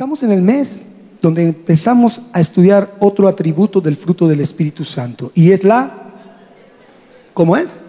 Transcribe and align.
Estamos 0.00 0.22
en 0.22 0.32
el 0.32 0.40
mes 0.40 0.86
donde 1.20 1.42
empezamos 1.42 2.22
a 2.32 2.40
estudiar 2.40 2.96
otro 3.00 3.28
atributo 3.28 3.82
del 3.82 3.96
fruto 3.96 4.26
del 4.26 4.40
Espíritu 4.40 4.82
Santo 4.82 5.30
y 5.34 5.52
es 5.52 5.62
la... 5.62 5.92
¿Cómo 7.34 7.54
es? 7.54 7.82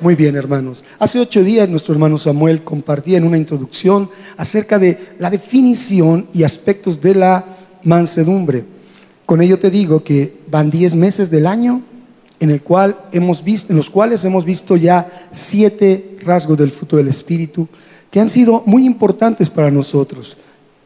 Muy 0.00 0.14
bien, 0.14 0.34
hermanos. 0.34 0.82
Hace 0.98 1.20
ocho 1.20 1.44
días 1.44 1.68
nuestro 1.68 1.92
hermano 1.92 2.16
Samuel 2.16 2.64
compartía 2.64 3.18
en 3.18 3.24
una 3.24 3.36
introducción 3.36 4.08
acerca 4.38 4.78
de 4.78 4.98
la 5.18 5.28
definición 5.28 6.26
y 6.32 6.42
aspectos 6.42 7.02
de 7.02 7.14
la 7.16 7.44
mansedumbre. 7.82 8.64
Con 9.26 9.42
ello 9.42 9.58
te 9.58 9.70
digo 9.70 10.02
que 10.02 10.38
van 10.50 10.70
diez 10.70 10.94
meses 10.94 11.28
del 11.30 11.46
año 11.46 11.82
en, 12.40 12.50
el 12.50 12.62
cual 12.62 12.96
hemos 13.12 13.44
visto, 13.44 13.74
en 13.74 13.76
los 13.76 13.90
cuales 13.90 14.24
hemos 14.24 14.46
visto 14.46 14.74
ya 14.74 15.28
siete 15.30 16.16
rasgos 16.24 16.56
del 16.56 16.70
fruto 16.70 16.96
del 16.96 17.08
Espíritu 17.08 17.68
que 18.10 18.20
han 18.20 18.30
sido 18.30 18.62
muy 18.64 18.86
importantes 18.86 19.50
para 19.50 19.70
nosotros. 19.70 20.38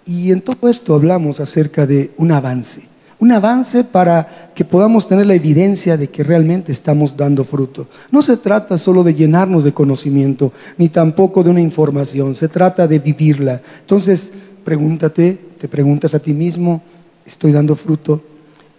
Y 0.09 0.33
en 0.33 0.41
todo 0.41 0.71
esto 0.71 0.95
hablamos 0.95 1.39
acerca 1.39 1.87
de 1.87 2.13
un 2.17 2.33
avance, 2.33 2.81
un 3.19 3.31
avance 3.31 3.85
para 3.85 4.51
que 4.55 4.65
podamos 4.65 5.07
tener 5.07 5.27
la 5.27 5.35
evidencia 5.35 5.99
de 5.99 6.09
que 6.09 6.25
realmente 6.25 6.73
estamos 6.73 7.15
dando 7.15 7.45
fruto. 7.45 7.89
No 8.11 8.23
se 8.23 8.39
trata 8.39 8.79
solo 8.79 9.05
de 9.05 9.13
llenarnos 9.13 9.65
de 9.65 9.75
conocimiento, 9.75 10.51
ni 10.79 10.89
tampoco 10.89 11.43
de 11.45 11.51
una 11.51 11.61
información, 11.61 12.35
se 12.35 12.49
trata 12.49 12.89
de 12.89 12.99
vivirla. 13.01 13.61
Entonces, 13.81 14.33
pregúntate, 14.65 15.39
te 15.59 15.69
preguntas 15.69 16.15
a 16.15 16.21
ti 16.21 16.33
mismo, 16.33 16.81
¿estoy 17.27 17.53
dando 17.53 17.77
fruto? 17.77 18.23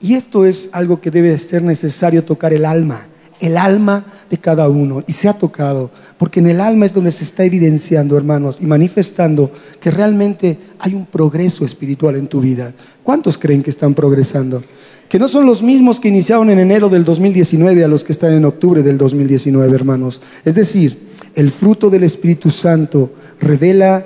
Y 0.01 0.15
esto 0.15 0.47
es 0.47 0.67
algo 0.71 0.99
que 0.99 1.11
debe 1.11 1.37
ser 1.37 1.61
necesario 1.61 2.23
tocar 2.23 2.53
el 2.53 2.65
alma 2.65 3.05
el 3.39 3.57
alma 3.57 4.05
de 4.29 4.37
cada 4.37 4.67
uno 4.69 5.03
y 5.07 5.13
se 5.13 5.27
ha 5.27 5.33
tocado, 5.33 5.91
porque 6.17 6.39
en 6.39 6.47
el 6.47 6.61
alma 6.61 6.85
es 6.85 6.93
donde 6.93 7.11
se 7.11 7.23
está 7.23 7.43
evidenciando, 7.43 8.17
hermanos, 8.17 8.57
y 8.59 8.65
manifestando 8.65 9.51
que 9.79 9.91
realmente 9.91 10.57
hay 10.79 10.93
un 10.93 11.05
progreso 11.05 11.65
espiritual 11.65 12.15
en 12.15 12.27
tu 12.27 12.41
vida. 12.41 12.73
¿Cuántos 13.03 13.37
creen 13.37 13.63
que 13.63 13.69
están 13.69 13.93
progresando? 13.93 14.63
Que 15.07 15.19
no 15.19 15.27
son 15.27 15.45
los 15.45 15.63
mismos 15.63 15.99
que 15.99 16.09
iniciaron 16.09 16.49
en 16.49 16.59
enero 16.59 16.89
del 16.89 17.03
2019 17.03 17.83
a 17.83 17.87
los 17.87 18.03
que 18.03 18.11
están 18.11 18.33
en 18.33 18.45
octubre 18.45 18.83
del 18.83 18.97
2019, 18.97 19.73
hermanos. 19.73 20.21
Es 20.45 20.55
decir, 20.55 21.09
el 21.35 21.51
fruto 21.51 21.89
del 21.89 22.03
Espíritu 22.03 22.51
Santo 22.51 23.13
revela 23.39 24.05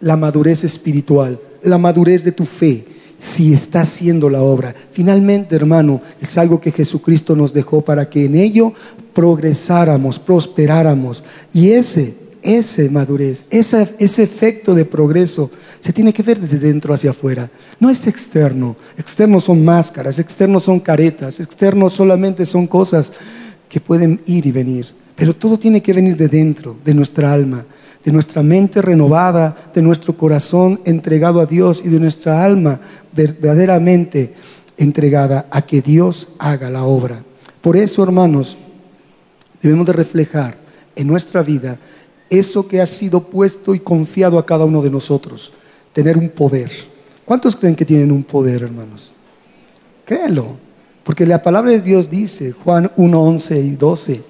la 0.00 0.16
madurez 0.16 0.62
espiritual, 0.64 1.40
la 1.62 1.78
madurez 1.78 2.22
de 2.22 2.32
tu 2.32 2.44
fe, 2.44 2.84
si 3.18 3.52
está 3.52 3.82
haciendo 3.82 4.28
la 4.28 4.42
obra. 4.42 4.74
Finalmente, 4.90 5.56
hermano, 5.56 6.00
es 6.20 6.36
algo 6.38 6.60
que 6.60 6.72
Jesucristo 6.72 7.34
nos 7.34 7.52
dejó 7.52 7.82
para 7.82 8.08
que 8.08 8.24
en 8.26 8.36
ello 8.36 8.72
progresáramos, 9.14 10.18
prosperáramos. 10.18 11.24
Y 11.52 11.70
ese, 11.70 12.14
ese 12.42 12.90
madurez, 12.90 13.44
ese, 13.50 13.94
ese 13.98 14.22
efecto 14.22 14.74
de 14.74 14.84
progreso 14.84 15.50
se 15.80 15.92
tiene 15.92 16.12
que 16.12 16.22
ver 16.22 16.40
desde 16.40 16.58
dentro 16.58 16.92
hacia 16.92 17.10
afuera. 17.10 17.50
No 17.80 17.90
es 17.90 18.06
externo. 18.06 18.76
Externos 18.98 19.44
son 19.44 19.64
máscaras, 19.64 20.18
externos 20.18 20.64
son 20.64 20.80
caretas, 20.80 21.40
externos 21.40 21.94
solamente 21.94 22.44
son 22.44 22.66
cosas 22.66 23.12
que 23.68 23.80
pueden 23.80 24.20
ir 24.26 24.46
y 24.46 24.52
venir. 24.52 24.86
Pero 25.14 25.34
todo 25.34 25.58
tiene 25.58 25.82
que 25.82 25.94
venir 25.94 26.16
de 26.16 26.28
dentro, 26.28 26.76
de 26.84 26.92
nuestra 26.92 27.32
alma 27.32 27.64
de 28.06 28.12
nuestra 28.12 28.40
mente 28.40 28.80
renovada, 28.80 29.72
de 29.74 29.82
nuestro 29.82 30.16
corazón 30.16 30.80
entregado 30.84 31.40
a 31.40 31.46
Dios 31.46 31.82
y 31.84 31.88
de 31.88 31.98
nuestra 31.98 32.44
alma 32.44 32.78
verdaderamente 33.12 34.32
entregada 34.76 35.48
a 35.50 35.62
que 35.62 35.82
Dios 35.82 36.28
haga 36.38 36.70
la 36.70 36.84
obra. 36.84 37.24
Por 37.60 37.76
eso, 37.76 38.04
hermanos, 38.04 38.56
debemos 39.60 39.88
de 39.88 39.92
reflejar 39.92 40.56
en 40.94 41.08
nuestra 41.08 41.42
vida 41.42 41.80
eso 42.30 42.68
que 42.68 42.80
ha 42.80 42.86
sido 42.86 43.24
puesto 43.24 43.74
y 43.74 43.80
confiado 43.80 44.38
a 44.38 44.46
cada 44.46 44.64
uno 44.64 44.82
de 44.82 44.90
nosotros, 44.90 45.52
tener 45.92 46.16
un 46.16 46.28
poder. 46.28 46.70
¿Cuántos 47.24 47.56
creen 47.56 47.74
que 47.74 47.84
tienen 47.84 48.12
un 48.12 48.22
poder, 48.22 48.62
hermanos? 48.62 49.14
Créanlo, 50.04 50.56
porque 51.02 51.26
la 51.26 51.42
palabra 51.42 51.72
de 51.72 51.80
Dios 51.80 52.08
dice, 52.08 52.52
Juan 52.52 52.88
1, 52.96 53.20
11 53.20 53.60
y 53.62 53.74
12, 53.74 54.22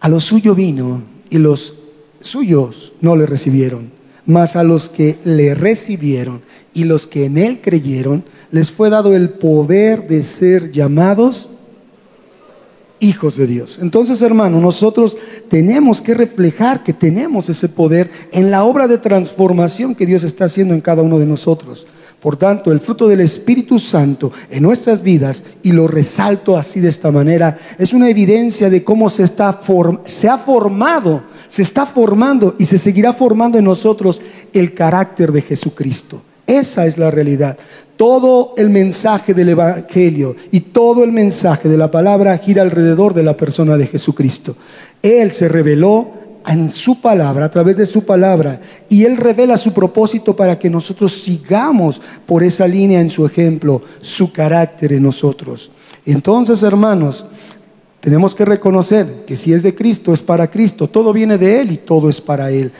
a 0.00 0.08
lo 0.08 0.18
suyo 0.18 0.56
vino 0.56 1.02
y 1.30 1.38
los 1.38 1.79
suyos 2.20 2.92
no 3.00 3.16
le 3.16 3.26
recibieron, 3.26 3.90
mas 4.26 4.56
a 4.56 4.64
los 4.64 4.88
que 4.88 5.18
le 5.24 5.54
recibieron 5.54 6.42
y 6.72 6.84
los 6.84 7.06
que 7.06 7.24
en 7.24 7.38
él 7.38 7.60
creyeron, 7.60 8.24
les 8.50 8.70
fue 8.70 8.90
dado 8.90 9.14
el 9.14 9.30
poder 9.30 10.06
de 10.08 10.22
ser 10.22 10.70
llamados 10.70 11.50
hijos 13.00 13.36
de 13.36 13.46
Dios. 13.46 13.78
Entonces, 13.80 14.22
hermano, 14.22 14.60
nosotros 14.60 15.16
tenemos 15.48 16.00
que 16.02 16.14
reflejar 16.14 16.82
que 16.82 16.92
tenemos 16.92 17.48
ese 17.48 17.68
poder 17.68 18.10
en 18.32 18.50
la 18.50 18.64
obra 18.64 18.86
de 18.86 18.98
transformación 18.98 19.94
que 19.94 20.06
Dios 20.06 20.22
está 20.22 20.44
haciendo 20.44 20.74
en 20.74 20.80
cada 20.80 21.02
uno 21.02 21.18
de 21.18 21.26
nosotros. 21.26 21.86
Por 22.20 22.36
tanto, 22.36 22.70
el 22.70 22.80
fruto 22.80 23.08
del 23.08 23.20
Espíritu 23.20 23.78
Santo 23.78 24.30
en 24.50 24.62
nuestras 24.62 25.02
vidas, 25.02 25.42
y 25.62 25.72
lo 25.72 25.88
resalto 25.88 26.56
así 26.56 26.78
de 26.78 26.88
esta 26.88 27.10
manera, 27.10 27.58
es 27.78 27.94
una 27.94 28.10
evidencia 28.10 28.68
de 28.68 28.84
cómo 28.84 29.08
se, 29.08 29.22
está 29.22 29.58
se 30.04 30.28
ha 30.28 30.36
formado, 30.36 31.22
se 31.48 31.62
está 31.62 31.86
formando 31.86 32.54
y 32.58 32.66
se 32.66 32.76
seguirá 32.76 33.14
formando 33.14 33.58
en 33.58 33.64
nosotros 33.64 34.20
el 34.52 34.74
carácter 34.74 35.32
de 35.32 35.40
Jesucristo. 35.40 36.22
Esa 36.46 36.84
es 36.84 36.98
la 36.98 37.10
realidad. 37.10 37.56
Todo 37.96 38.54
el 38.56 38.70
mensaje 38.70 39.32
del 39.32 39.50
Evangelio 39.50 40.36
y 40.50 40.60
todo 40.60 41.04
el 41.04 41.12
mensaje 41.12 41.68
de 41.68 41.78
la 41.78 41.90
palabra 41.90 42.36
gira 42.38 42.62
alrededor 42.62 43.14
de 43.14 43.22
la 43.22 43.36
persona 43.36 43.76
de 43.76 43.86
Jesucristo. 43.86 44.56
Él 45.02 45.30
se 45.30 45.48
reveló 45.48 46.19
en 46.46 46.70
su 46.70 47.00
palabra, 47.00 47.46
a 47.46 47.50
través 47.50 47.76
de 47.76 47.86
su 47.86 48.04
palabra, 48.04 48.60
y 48.88 49.04
Él 49.04 49.16
revela 49.16 49.56
su 49.56 49.72
propósito 49.72 50.34
para 50.34 50.58
que 50.58 50.70
nosotros 50.70 51.12
sigamos 51.12 52.00
por 52.26 52.42
esa 52.42 52.66
línea 52.66 53.00
en 53.00 53.10
su 53.10 53.26
ejemplo, 53.26 53.82
su 54.00 54.32
carácter 54.32 54.92
en 54.92 55.02
nosotros. 55.02 55.70
Entonces, 56.04 56.62
hermanos, 56.62 57.24
tenemos 58.00 58.34
que 58.34 58.44
reconocer 58.44 59.24
que 59.26 59.36
si 59.36 59.52
es 59.52 59.62
de 59.62 59.74
Cristo, 59.74 60.12
es 60.12 60.22
para 60.22 60.50
Cristo, 60.50 60.88
todo 60.88 61.12
viene 61.12 61.36
de 61.36 61.60
Él 61.60 61.72
y 61.72 61.76
todo 61.76 62.08
es 62.08 62.20
para 62.20 62.50
Él. 62.50 62.72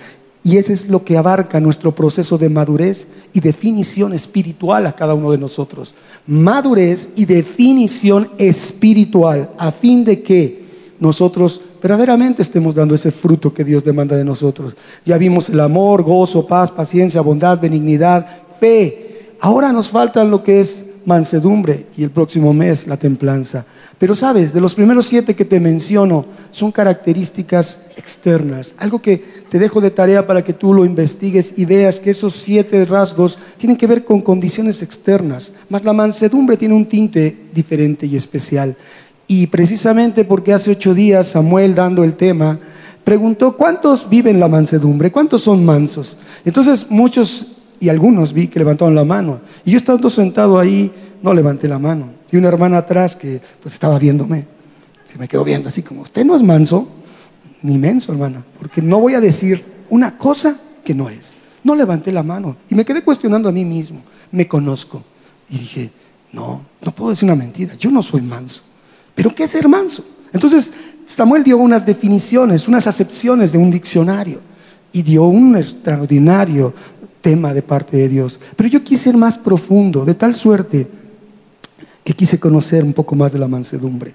Y 0.43 0.56
ese 0.56 0.72
es 0.72 0.88
lo 0.88 1.04
que 1.04 1.19
abarca 1.19 1.60
nuestro 1.60 1.94
proceso 1.94 2.38
de 2.38 2.49
madurez 2.49 3.06
y 3.34 3.41
definición 3.41 4.15
espiritual 4.15 4.87
a 4.87 4.97
cada 4.97 5.12
uno 5.12 5.31
de 5.31 5.37
nosotros. 5.37 5.94
Madurez 6.26 7.10
y 7.15 7.26
definición 7.26 8.31
espiritual 8.38 9.50
a 9.59 9.70
fin 9.70 10.03
de 10.04 10.22
que 10.22 10.65
nosotros 10.99 11.60
verdaderamente 11.80 12.42
estemos 12.42 12.74
dando 12.74 12.94
ese 12.94 13.10
fruto 13.10 13.52
que 13.52 13.64
Dios 13.64 13.84
demanda 13.84 14.16
de 14.16 14.24
nosotros. 14.24 14.74
Ya 15.04 15.18
vimos 15.18 15.48
el 15.48 15.60
amor, 15.60 16.02
gozo, 16.02 16.46
paz, 16.46 16.70
paciencia, 16.70 17.20
bondad, 17.20 17.60
benignidad, 17.60 18.26
fe. 18.58 19.34
Ahora 19.41 19.72
nos 19.72 19.88
falta 19.88 20.24
lo 20.24 20.42
que 20.42 20.60
es 20.60 20.84
mansedumbre 21.06 21.86
y 21.96 22.02
el 22.02 22.10
próximo 22.10 22.52
mes 22.52 22.86
la 22.86 22.96
templanza. 22.96 23.64
Pero 23.98 24.14
sabes, 24.14 24.52
de 24.52 24.60
los 24.60 24.74
primeros 24.74 25.06
siete 25.06 25.34
que 25.34 25.44
te 25.44 25.60
menciono 25.60 26.24
son 26.50 26.72
características 26.72 27.80
externas, 27.96 28.74
algo 28.78 29.02
que 29.02 29.22
te 29.48 29.58
dejo 29.58 29.80
de 29.80 29.90
tarea 29.90 30.26
para 30.26 30.42
que 30.42 30.54
tú 30.54 30.72
lo 30.72 30.84
investigues 30.84 31.52
y 31.56 31.64
veas 31.64 32.00
que 32.00 32.10
esos 32.10 32.34
siete 32.34 32.84
rasgos 32.84 33.38
tienen 33.58 33.76
que 33.76 33.86
ver 33.86 34.04
con 34.04 34.20
condiciones 34.20 34.82
externas, 34.82 35.52
más 35.69 35.84
la 35.84 35.92
mansedumbre 35.92 36.56
tiene 36.56 36.74
un 36.74 36.86
tinte 36.86 37.48
diferente 37.52 38.06
y 38.06 38.16
especial. 38.16 38.76
Y 39.30 39.46
precisamente 39.46 40.24
porque 40.24 40.52
hace 40.52 40.72
ocho 40.72 40.92
días 40.92 41.28
Samuel 41.28 41.76
dando 41.76 42.02
el 42.02 42.14
tema, 42.14 42.58
preguntó, 43.04 43.56
¿cuántos 43.56 44.10
viven 44.10 44.41
la 44.41 44.48
mansedumbre? 44.48 45.12
¿Cuántos 45.12 45.42
son 45.42 45.64
mansos? 45.64 46.18
Entonces 46.44 46.91
muchos 46.91 47.46
y 47.78 47.90
algunos 47.90 48.32
vi 48.32 48.48
que 48.48 48.58
levantaron 48.58 48.92
la 48.92 49.04
mano. 49.04 49.38
Y 49.64 49.70
yo 49.70 49.76
estando 49.76 50.10
sentado 50.10 50.58
ahí, 50.58 50.90
no 51.22 51.32
levanté 51.32 51.69
la 51.69 51.78
mano. 51.78 52.08
Y 52.32 52.38
una 52.38 52.48
hermana 52.48 52.78
atrás 52.78 53.14
que 53.14 53.40
pues 53.62 53.72
estaba 53.74 54.00
viéndome, 54.00 54.46
se 55.04 55.16
me 55.16 55.28
quedó 55.28 55.44
viendo 55.44 55.69
así 55.69 55.82
como, 55.82 56.02
usted 56.02 56.24
no 56.24 56.34
es 56.34 56.42
manso, 56.42 56.88
ni 57.62 57.78
menso, 57.78 58.10
hermana, 58.10 58.44
porque 58.58 58.82
no 58.82 58.98
voy 58.98 59.14
a 59.14 59.20
decir 59.20 59.64
una 59.90 60.19
cosa 60.19 60.58
que 60.82 60.92
no 60.92 61.08
es. 61.08 61.36
No 61.62 61.76
levanté 61.76 62.10
la 62.10 62.24
mano 62.24 62.56
y 62.69 62.74
me 62.74 62.84
quedé 62.84 63.04
cuestionando 63.04 63.48
a 63.48 63.52
mí 63.52 63.64
mismo, 63.64 64.00
me 64.32 64.49
conozco. 64.49 65.05
Y 65.49 65.58
dije, 65.58 65.93
no, 66.32 66.62
no 66.84 66.93
puedo 66.93 67.10
decir 67.10 67.26
una 67.26 67.37
mentira, 67.37 67.76
yo 67.76 67.93
no 67.93 68.02
soy 68.02 68.22
manso. 68.22 68.62
¿Pero 69.20 69.34
qué 69.34 69.44
es 69.44 69.50
ser 69.50 69.69
manso? 69.69 70.02
Entonces 70.32 70.72
Samuel 71.05 71.44
dio 71.44 71.58
unas 71.58 71.84
definiciones, 71.84 72.67
unas 72.69 72.87
acepciones 72.87 73.52
de 73.52 73.58
un 73.58 73.70
diccionario 73.70 74.40
y 74.94 75.02
dio 75.02 75.25
un 75.25 75.58
extraordinario 75.58 76.72
tema 77.20 77.52
de 77.52 77.61
parte 77.61 77.99
de 77.99 78.08
Dios. 78.08 78.40
Pero 78.56 78.70
yo 78.70 78.82
quise 78.82 79.05
ser 79.05 79.19
más 79.19 79.37
profundo, 79.37 80.06
de 80.06 80.14
tal 80.14 80.32
suerte 80.32 80.88
que 82.02 82.14
quise 82.14 82.40
conocer 82.40 82.82
un 82.82 82.94
poco 82.94 83.14
más 83.14 83.31
de 83.31 83.38
la 83.38 83.46
mansedumbre 83.46 84.14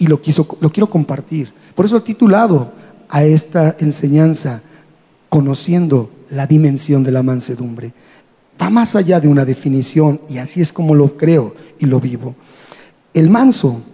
y 0.00 0.08
lo, 0.08 0.20
lo 0.60 0.72
quiero 0.72 0.90
compartir. 0.90 1.52
Por 1.76 1.86
eso 1.86 1.98
he 1.98 2.00
titulado 2.00 2.72
a 3.08 3.22
esta 3.22 3.76
enseñanza, 3.78 4.62
conociendo 5.28 6.10
la 6.28 6.48
dimensión 6.48 7.04
de 7.04 7.12
la 7.12 7.22
mansedumbre. 7.22 7.92
Va 8.60 8.68
más 8.68 8.96
allá 8.96 9.20
de 9.20 9.28
una 9.28 9.44
definición 9.44 10.22
y 10.28 10.38
así 10.38 10.60
es 10.60 10.72
como 10.72 10.96
lo 10.96 11.16
creo 11.16 11.54
y 11.78 11.86
lo 11.86 12.00
vivo. 12.00 12.34
El 13.14 13.30
manso 13.30 13.84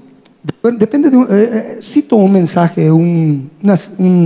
Depende 0.62 1.10
de, 1.10 1.16
un, 1.16 1.26
eh, 1.28 1.28
eh, 1.30 1.78
cito 1.82 2.16
un 2.16 2.32
mensaje, 2.32 2.90
un, 2.90 3.50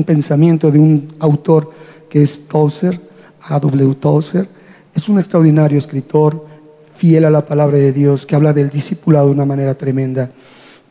pensamiento 0.06 0.70
de 0.70 0.78
un 0.78 1.08
autor 1.18 1.70
que 2.08 2.22
es 2.22 2.46
Tozer, 2.46 3.00
A.W. 3.48 3.94
Tozer, 3.94 4.48
es 4.94 5.08
un 5.08 5.18
extraordinario 5.18 5.78
escritor, 5.78 6.46
fiel 6.92 7.24
a 7.24 7.30
la 7.30 7.46
palabra 7.46 7.78
de 7.78 7.92
Dios, 7.92 8.26
que 8.26 8.34
habla 8.34 8.52
del 8.52 8.68
discipulado 8.68 9.26
de 9.26 9.32
una 9.32 9.46
manera 9.46 9.74
tremenda. 9.74 10.30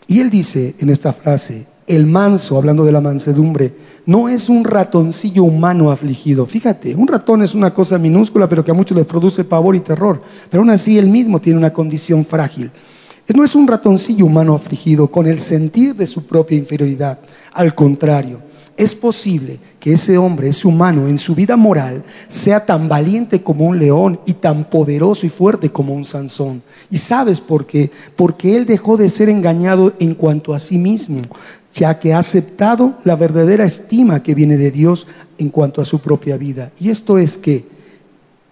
Y 0.07 0.19
él 0.19 0.31
dice 0.31 0.75
en 0.79 0.89
esta 0.89 1.13
frase, 1.13 1.67
el 1.85 2.07
manso, 2.07 2.57
hablando 2.57 2.83
de 2.83 2.91
la 2.91 3.01
mansedumbre, 3.01 3.73
no 4.05 4.29
es 4.29 4.49
un 4.49 4.63
ratoncillo 4.63 5.43
humano 5.43 5.91
afligido. 5.91 6.45
Fíjate, 6.45 6.95
un 6.95 7.07
ratón 7.07 7.43
es 7.43 7.53
una 7.53 7.73
cosa 7.73 7.97
minúscula, 7.97 8.47
pero 8.47 8.63
que 8.63 8.71
a 8.71 8.75
muchos 8.75 8.97
les 8.97 9.05
produce 9.05 9.43
pavor 9.43 9.75
y 9.75 9.79
terror. 9.79 10.21
Pero 10.49 10.61
aún 10.61 10.69
así 10.69 10.97
él 10.97 11.07
mismo 11.07 11.39
tiene 11.39 11.59
una 11.59 11.73
condición 11.73 12.25
frágil. 12.25 12.71
No 13.35 13.43
es 13.43 13.53
un 13.53 13.67
ratoncillo 13.67 14.25
humano 14.25 14.55
afligido 14.55 15.09
con 15.09 15.27
el 15.27 15.39
sentir 15.39 15.95
de 15.95 16.07
su 16.07 16.25
propia 16.25 16.57
inferioridad. 16.57 17.19
Al 17.53 17.75
contrario, 17.75 18.41
es 18.75 18.95
posible 18.95 19.59
que 19.77 19.93
ese 19.93 20.17
hombre, 20.17 20.47
ese 20.47 20.67
humano, 20.67 21.07
en 21.07 21.17
su 21.17 21.35
vida 21.35 21.57
moral, 21.57 22.01
sea 22.27 22.65
tan 22.65 22.87
valiente 22.87 23.43
como 23.43 23.65
un 23.65 23.77
león 23.77 24.19
y 24.25 24.33
tan 24.33 24.69
poderoso 24.69 25.25
y 25.25 25.29
fuerte 25.29 25.69
como 25.69 25.93
un 25.93 26.05
Sansón. 26.05 26.63
¿Y 26.89 26.97
sabes 26.97 27.41
por 27.41 27.65
qué? 27.65 27.91
Porque 28.15 28.55
él 28.55 28.65
dejó 28.65 28.97
de 28.97 29.09
ser 29.09 29.29
engañado 29.29 29.93
en 29.99 30.15
cuanto 30.15 30.53
a 30.53 30.59
sí 30.59 30.77
mismo, 30.77 31.19
ya 31.73 31.99
que 31.99 32.13
ha 32.13 32.19
aceptado 32.19 32.95
la 33.03 33.17
verdadera 33.17 33.65
estima 33.65 34.23
que 34.23 34.33
viene 34.33 34.55
de 34.55 34.71
Dios 34.71 35.07
en 35.37 35.49
cuanto 35.49 35.81
a 35.81 35.85
su 35.85 35.99
propia 35.99 36.37
vida. 36.37 36.71
Y 36.79 36.89
esto 36.89 37.17
es 37.17 37.37
que, 37.37 37.65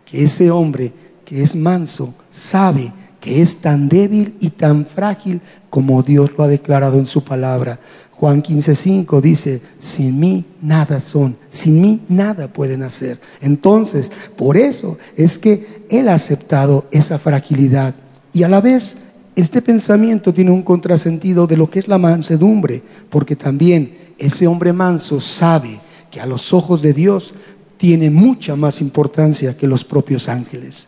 que 0.06 0.26
ese 0.26 0.52
hombre 0.52 0.92
que 1.24 1.42
es 1.42 1.56
manso 1.56 2.14
sabe 2.30 2.92
es 3.28 3.58
tan 3.58 3.90
débil 3.90 4.36
y 4.40 4.52
tan 4.52 4.86
frágil 4.86 5.42
como 5.70 6.02
Dios 6.04 6.32
lo 6.38 6.44
ha 6.44 6.48
declarado 6.48 6.98
en 6.98 7.06
su 7.06 7.24
palabra. 7.24 7.80
Juan 8.12 8.42
15:5 8.42 9.22
dice, 9.22 9.62
sin 9.78 10.20
mí 10.20 10.46
nada 10.62 11.00
son, 11.00 11.38
sin 11.50 11.80
mí 11.82 12.02
nada 12.10 12.52
pueden 12.52 12.82
hacer. 12.82 13.20
Entonces, 13.42 14.12
por 14.36 14.58
eso 14.58 14.98
es 15.16 15.38
que 15.38 15.86
Él 15.90 16.10
ha 16.10 16.16
aceptado 16.16 16.86
esa 16.92 17.20
fragilidad. 17.20 17.94
Y 18.34 18.44
a 18.44 18.50
la 18.50 18.60
vez, 18.60 18.96
este 19.36 19.62
pensamiento 19.62 20.34
tiene 20.34 20.50
un 20.50 20.64
contrasentido 20.64 21.46
de 21.46 21.58
lo 21.58 21.70
que 21.70 21.78
es 21.78 21.88
la 21.88 22.00
mansedumbre, 22.00 22.82
porque 23.10 23.36
también 23.36 23.96
ese 24.18 24.48
hombre 24.48 24.74
manso 24.74 25.20
sabe 25.20 25.80
que 26.10 26.20
a 26.20 26.26
los 26.26 26.54
ojos 26.54 26.82
de 26.82 26.94
Dios 26.94 27.36
tiene 27.78 28.10
mucha 28.10 28.56
más 28.56 28.82
importancia 28.82 29.56
que 29.56 29.68
los 29.68 29.84
propios 29.84 30.28
ángeles. 30.28 30.88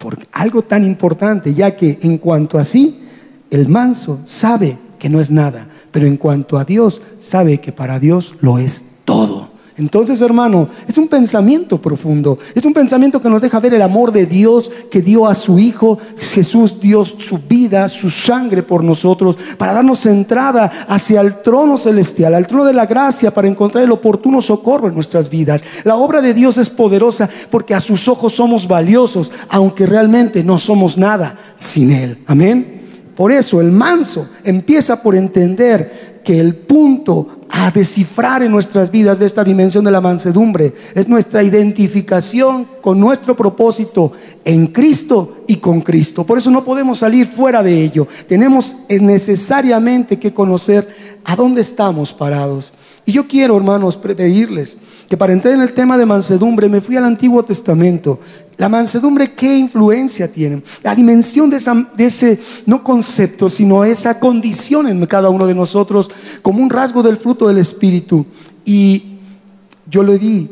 Por 0.00 0.18
algo 0.32 0.62
tan 0.62 0.82
importante, 0.82 1.52
ya 1.52 1.76
que 1.76 1.98
en 2.00 2.16
cuanto 2.16 2.58
a 2.58 2.64
sí, 2.64 3.02
el 3.50 3.68
manso 3.68 4.20
sabe 4.24 4.78
que 4.98 5.10
no 5.10 5.20
es 5.20 5.30
nada, 5.30 5.68
pero 5.90 6.06
en 6.06 6.16
cuanto 6.16 6.56
a 6.56 6.64
Dios, 6.64 7.02
sabe 7.20 7.58
que 7.58 7.70
para 7.70 8.00
Dios 8.00 8.34
lo 8.40 8.58
es 8.58 8.82
todo. 9.04 9.49
Entonces, 9.80 10.20
hermano, 10.20 10.68
es 10.86 10.98
un 10.98 11.08
pensamiento 11.08 11.80
profundo, 11.80 12.38
es 12.54 12.62
un 12.66 12.74
pensamiento 12.74 13.20
que 13.20 13.30
nos 13.30 13.40
deja 13.40 13.58
ver 13.60 13.72
el 13.72 13.80
amor 13.80 14.12
de 14.12 14.26
Dios 14.26 14.70
que 14.90 15.00
dio 15.00 15.26
a 15.26 15.34
su 15.34 15.58
Hijo. 15.58 15.98
Jesús 16.18 16.78
dio 16.78 17.04
su 17.06 17.38
vida, 17.38 17.88
su 17.88 18.10
sangre 18.10 18.62
por 18.62 18.84
nosotros, 18.84 19.38
para 19.56 19.72
darnos 19.72 20.04
entrada 20.04 20.70
hacia 20.86 21.22
el 21.22 21.40
trono 21.40 21.78
celestial, 21.78 22.34
al 22.34 22.46
trono 22.46 22.66
de 22.66 22.74
la 22.74 22.84
gracia, 22.84 23.32
para 23.32 23.48
encontrar 23.48 23.82
el 23.82 23.90
oportuno 23.90 24.42
socorro 24.42 24.88
en 24.88 24.94
nuestras 24.94 25.30
vidas. 25.30 25.62
La 25.84 25.96
obra 25.96 26.20
de 26.20 26.34
Dios 26.34 26.58
es 26.58 26.68
poderosa 26.68 27.30
porque 27.50 27.74
a 27.74 27.80
sus 27.80 28.06
ojos 28.06 28.34
somos 28.34 28.68
valiosos, 28.68 29.32
aunque 29.48 29.86
realmente 29.86 30.44
no 30.44 30.58
somos 30.58 30.98
nada 30.98 31.38
sin 31.56 31.90
Él. 31.90 32.18
Amén. 32.26 32.80
Por 33.20 33.32
eso 33.32 33.60
el 33.60 33.70
manso 33.70 34.28
empieza 34.44 35.02
por 35.02 35.14
entender 35.14 36.09
que 36.24 36.38
el 36.38 36.54
punto 36.54 37.40
a 37.48 37.70
descifrar 37.70 38.42
en 38.42 38.52
nuestras 38.52 38.90
vidas 38.90 39.18
de 39.18 39.26
esta 39.26 39.42
dimensión 39.42 39.84
de 39.84 39.90
la 39.90 40.00
mansedumbre 40.00 40.72
es 40.94 41.08
nuestra 41.08 41.42
identificación 41.42 42.66
con 42.80 43.00
nuestro 43.00 43.34
propósito 43.34 44.12
en 44.44 44.68
Cristo 44.68 45.38
y 45.46 45.56
con 45.56 45.80
Cristo. 45.80 46.24
Por 46.24 46.38
eso 46.38 46.50
no 46.50 46.64
podemos 46.64 46.98
salir 46.98 47.26
fuera 47.26 47.62
de 47.62 47.82
ello. 47.84 48.06
Tenemos 48.28 48.76
necesariamente 48.88 50.18
que 50.18 50.32
conocer 50.32 50.88
a 51.24 51.34
dónde 51.34 51.60
estamos 51.60 52.14
parados. 52.14 52.72
Y 53.04 53.12
yo 53.12 53.26
quiero, 53.26 53.56
hermanos, 53.56 53.96
pedirles 53.96 54.78
que 55.08 55.16
para 55.16 55.32
entrar 55.32 55.54
en 55.54 55.60
el 55.60 55.72
tema 55.72 55.98
de 55.98 56.06
mansedumbre 56.06 56.68
me 56.68 56.80
fui 56.80 56.96
al 56.96 57.04
Antiguo 57.04 57.44
Testamento. 57.44 58.20
La 58.56 58.68
mansedumbre, 58.68 59.32
¿qué 59.32 59.56
influencia 59.56 60.30
tiene? 60.30 60.62
La 60.82 60.94
dimensión 60.94 61.50
de, 61.50 61.58
ese, 62.04 62.38
no 62.66 62.84
concepto, 62.84 63.48
sino 63.48 63.84
esa 63.84 64.20
condición 64.20 64.86
en 64.86 65.04
cada 65.06 65.30
uno 65.30 65.46
de 65.46 65.54
nosotros 65.54 66.10
como 66.42 66.62
un 66.62 66.70
rasgo 66.70 67.02
del 67.02 67.16
fruto 67.16 67.48
del 67.48 67.58
Espíritu. 67.58 68.26
Y 68.64 69.16
yo 69.90 70.02
le 70.02 70.18
vi 70.18 70.48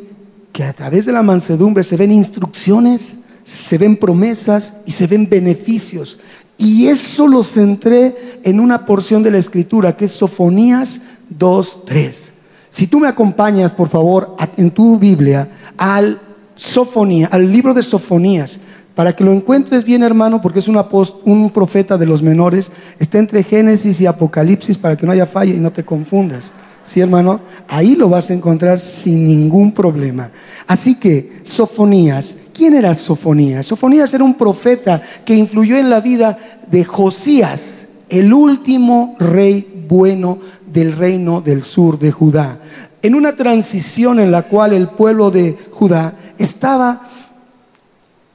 que 0.52 0.64
a 0.64 0.72
través 0.72 1.06
de 1.06 1.12
la 1.12 1.22
mansedumbre 1.22 1.84
se 1.84 1.96
ven 1.96 2.10
instrucciones, 2.10 3.18
se 3.44 3.78
ven 3.78 3.96
promesas 3.96 4.74
y 4.86 4.90
se 4.90 5.06
ven 5.06 5.28
beneficios. 5.28 6.18
Y 6.56 6.86
eso 6.86 7.28
lo 7.28 7.44
centré 7.44 8.40
en 8.42 8.58
una 8.58 8.84
porción 8.84 9.22
de 9.22 9.30
la 9.30 9.38
Escritura 9.38 9.96
que 9.96 10.06
es 10.06 10.10
Sofonías 10.10 11.00
2, 11.28 11.84
3. 11.84 12.32
Si 12.78 12.86
tú 12.86 13.00
me 13.00 13.08
acompañas, 13.08 13.72
por 13.72 13.88
favor, 13.88 14.36
en 14.56 14.70
tu 14.70 15.00
Biblia 15.00 15.48
al 15.76 16.20
Sofonía, 16.54 17.28
al 17.32 17.50
libro 17.50 17.74
de 17.74 17.82
Sofonías, 17.82 18.60
para 18.94 19.16
que 19.16 19.24
lo 19.24 19.32
encuentres 19.32 19.82
bien, 19.82 20.04
hermano, 20.04 20.40
porque 20.40 20.60
es 20.60 20.68
un 20.68 21.50
profeta 21.52 21.98
de 21.98 22.06
los 22.06 22.22
menores, 22.22 22.70
está 23.00 23.18
entre 23.18 23.42
Génesis 23.42 24.00
y 24.00 24.06
Apocalipsis 24.06 24.78
para 24.78 24.96
que 24.96 25.04
no 25.04 25.10
haya 25.10 25.26
falla 25.26 25.54
y 25.54 25.58
no 25.58 25.72
te 25.72 25.84
confundas. 25.84 26.52
¿Sí, 26.84 27.00
hermano? 27.00 27.40
Ahí 27.66 27.96
lo 27.96 28.08
vas 28.08 28.30
a 28.30 28.34
encontrar 28.34 28.78
sin 28.78 29.26
ningún 29.26 29.72
problema. 29.72 30.30
Así 30.68 30.94
que, 30.94 31.40
Sofonías, 31.42 32.36
¿quién 32.54 32.76
era 32.76 32.94
Sofonías? 32.94 33.66
Sofonías 33.66 34.14
era 34.14 34.22
un 34.22 34.34
profeta 34.34 35.02
que 35.24 35.34
influyó 35.34 35.76
en 35.76 35.90
la 35.90 35.98
vida 35.98 36.38
de 36.70 36.84
Josías, 36.84 37.88
el 38.08 38.32
último 38.32 39.16
rey 39.18 39.77
bueno 39.88 40.38
del 40.70 40.92
reino 40.92 41.40
del 41.40 41.62
sur 41.62 41.98
de 41.98 42.12
Judá. 42.12 42.60
En 43.02 43.14
una 43.14 43.34
transición 43.34 44.20
en 44.20 44.30
la 44.30 44.42
cual 44.42 44.72
el 44.72 44.90
pueblo 44.90 45.30
de 45.30 45.56
Judá 45.70 46.14
estaba 46.36 47.08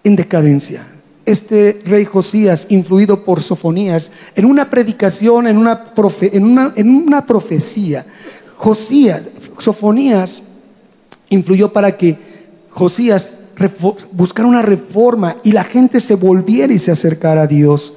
en 0.03 0.15
decadencia. 0.15 0.87
Este 1.25 1.81
rey 1.85 2.03
Josías, 2.03 2.65
influido 2.69 3.23
por 3.23 3.41
Sofonías, 3.41 4.11
en 4.35 4.45
una 4.45 4.69
predicación, 4.69 5.47
en 5.47 5.57
una, 5.57 7.25
profecía, 7.25 8.05
Josías, 8.57 9.21
Sofonías 9.59 10.43
influyó 11.29 11.71
para 11.71 11.95
que 11.95 12.17
Josías 12.69 13.39
buscara 14.11 14.47
una 14.47 14.61
reforma 14.61 15.37
y 15.43 15.51
la 15.51 15.63
gente 15.63 15.99
se 15.99 16.15
volviera 16.15 16.73
y 16.73 16.79
se 16.79 16.91
acercara 16.91 17.43
a 17.43 17.47
Dios. 17.47 17.95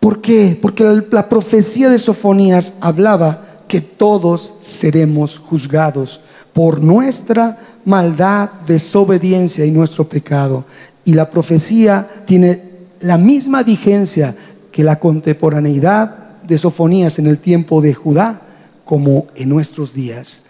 ¿Por 0.00 0.20
qué? 0.20 0.58
Porque 0.60 1.02
la 1.10 1.28
profecía 1.28 1.88
de 1.88 1.98
Sofonías 1.98 2.72
hablaba 2.80 3.62
que 3.68 3.80
todos 3.80 4.54
seremos 4.58 5.38
juzgados 5.38 6.20
por 6.52 6.80
nuestra 6.80 7.58
maldad, 7.84 8.50
desobediencia 8.66 9.64
y 9.64 9.70
nuestro 9.70 10.08
pecado. 10.08 10.64
Y 11.04 11.14
la 11.14 11.28
profecía 11.28 12.24
tiene 12.24 12.62
la 13.00 13.18
misma 13.18 13.62
vigencia 13.62 14.34
que 14.72 14.84
la 14.84 14.98
contemporaneidad 14.98 16.42
de 16.42 16.58
Sofonías 16.58 17.18
en 17.18 17.26
el 17.26 17.38
tiempo 17.38 17.80
de 17.80 17.94
Judá 17.94 18.42
como 18.84 19.26
en 19.34 19.48
nuestros 19.48 19.92
días. 19.92 20.42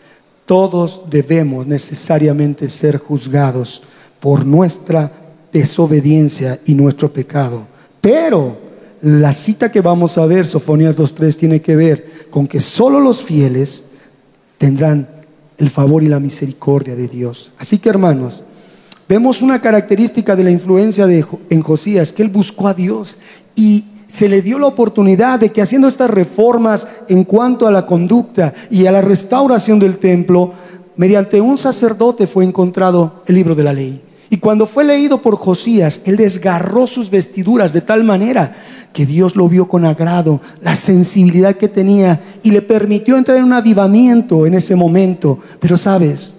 Todos 0.45 1.03
debemos 1.11 1.67
necesariamente 1.67 2.69
ser 2.69 2.99
juzgados 2.99 3.83
por 4.21 4.45
nuestra 4.45 5.11
desobediencia 5.53 6.61
y 6.67 6.75
nuestro 6.75 7.13
pecado. 7.13 7.67
Pero 8.01 8.66
la 9.07 9.33
cita 9.33 9.71
que 9.71 9.83
vamos 9.83 10.19
a 10.19 10.27
ver, 10.27 10.47
Sofonías 10.47 10.97
2.3, 10.97 11.37
tiene 11.37 11.63
que 11.63 11.77
ver 11.77 12.27
con 12.29 12.49
que 12.49 12.59
solo 12.59 12.99
los 12.99 13.23
fieles 13.23 13.85
tendrán 14.59 15.09
el 15.59 15.71
favor 15.71 16.03
y 16.03 16.09
la 16.09 16.19
misericordia 16.19 16.97
de 16.97 17.07
Dios. 17.07 17.53
Así 17.57 17.79
que 17.79 17.89
hermanos, 17.89 18.43
vemos 19.09 19.43
una 19.43 19.61
característica 19.61 20.35
de 20.35 20.43
la 20.43 20.51
influencia 20.51 21.07
de, 21.07 21.25
en 21.51 21.63
Josías, 21.63 22.11
que 22.11 22.25
él 22.25 22.31
buscó 22.31 22.67
a 22.67 22.75
Dios 22.75 23.17
y 23.55 23.85
se 24.09 24.29
le 24.29 24.43
dio 24.43 24.59
la 24.59 24.67
oportunidad 24.67 25.39
de 25.39 25.53
que 25.53 25.63
haciendo 25.63 25.87
estas 25.87 26.11
reformas 26.11 26.89
en 27.09 27.23
cuanto 27.23 27.69
a 27.69 27.71
la 27.71 27.87
conducta 27.87 28.55
y 28.71 28.87
a 28.87 28.93
la 28.93 29.03
restauración 29.03 29.79
del 29.79 29.99
templo, 29.99 30.53
mediante 30.97 31.41
un 31.41 31.57
sacerdote 31.57 32.27
fue 32.27 32.45
encontrado 32.45 33.23
el 33.27 33.37
libro 33.37 33.55
de 33.55 33.63
la 33.63 33.73
ley. 33.73 34.03
Y 34.31 34.39
cuando 34.39 34.67
fue 34.67 34.85
leído 34.85 35.23
por 35.23 35.37
Josías, 35.37 36.01
él 36.05 36.17
desgarró 36.17 36.87
sus 36.87 37.11
vestiduras 37.11 37.73
de 37.73 37.81
tal 37.81 38.05
manera 38.05 38.55
que 38.93 39.07
Dios 39.07 39.37
lo 39.37 39.49
vio 39.49 39.69
con 39.69 39.85
agrado, 39.85 40.41
la 40.63 40.75
sensibilidad 40.75 41.57
que 41.57 41.69
tenía 41.69 42.21
y 42.43 42.51
le 42.51 42.63
permitió 42.63 43.17
entrar 43.17 43.39
en 43.39 43.45
un 43.45 43.53
avivamiento 43.53 44.47
en 44.47 44.55
ese 44.55 44.75
momento. 44.75 45.39
Pero 45.61 45.77
sabes, 45.77 46.35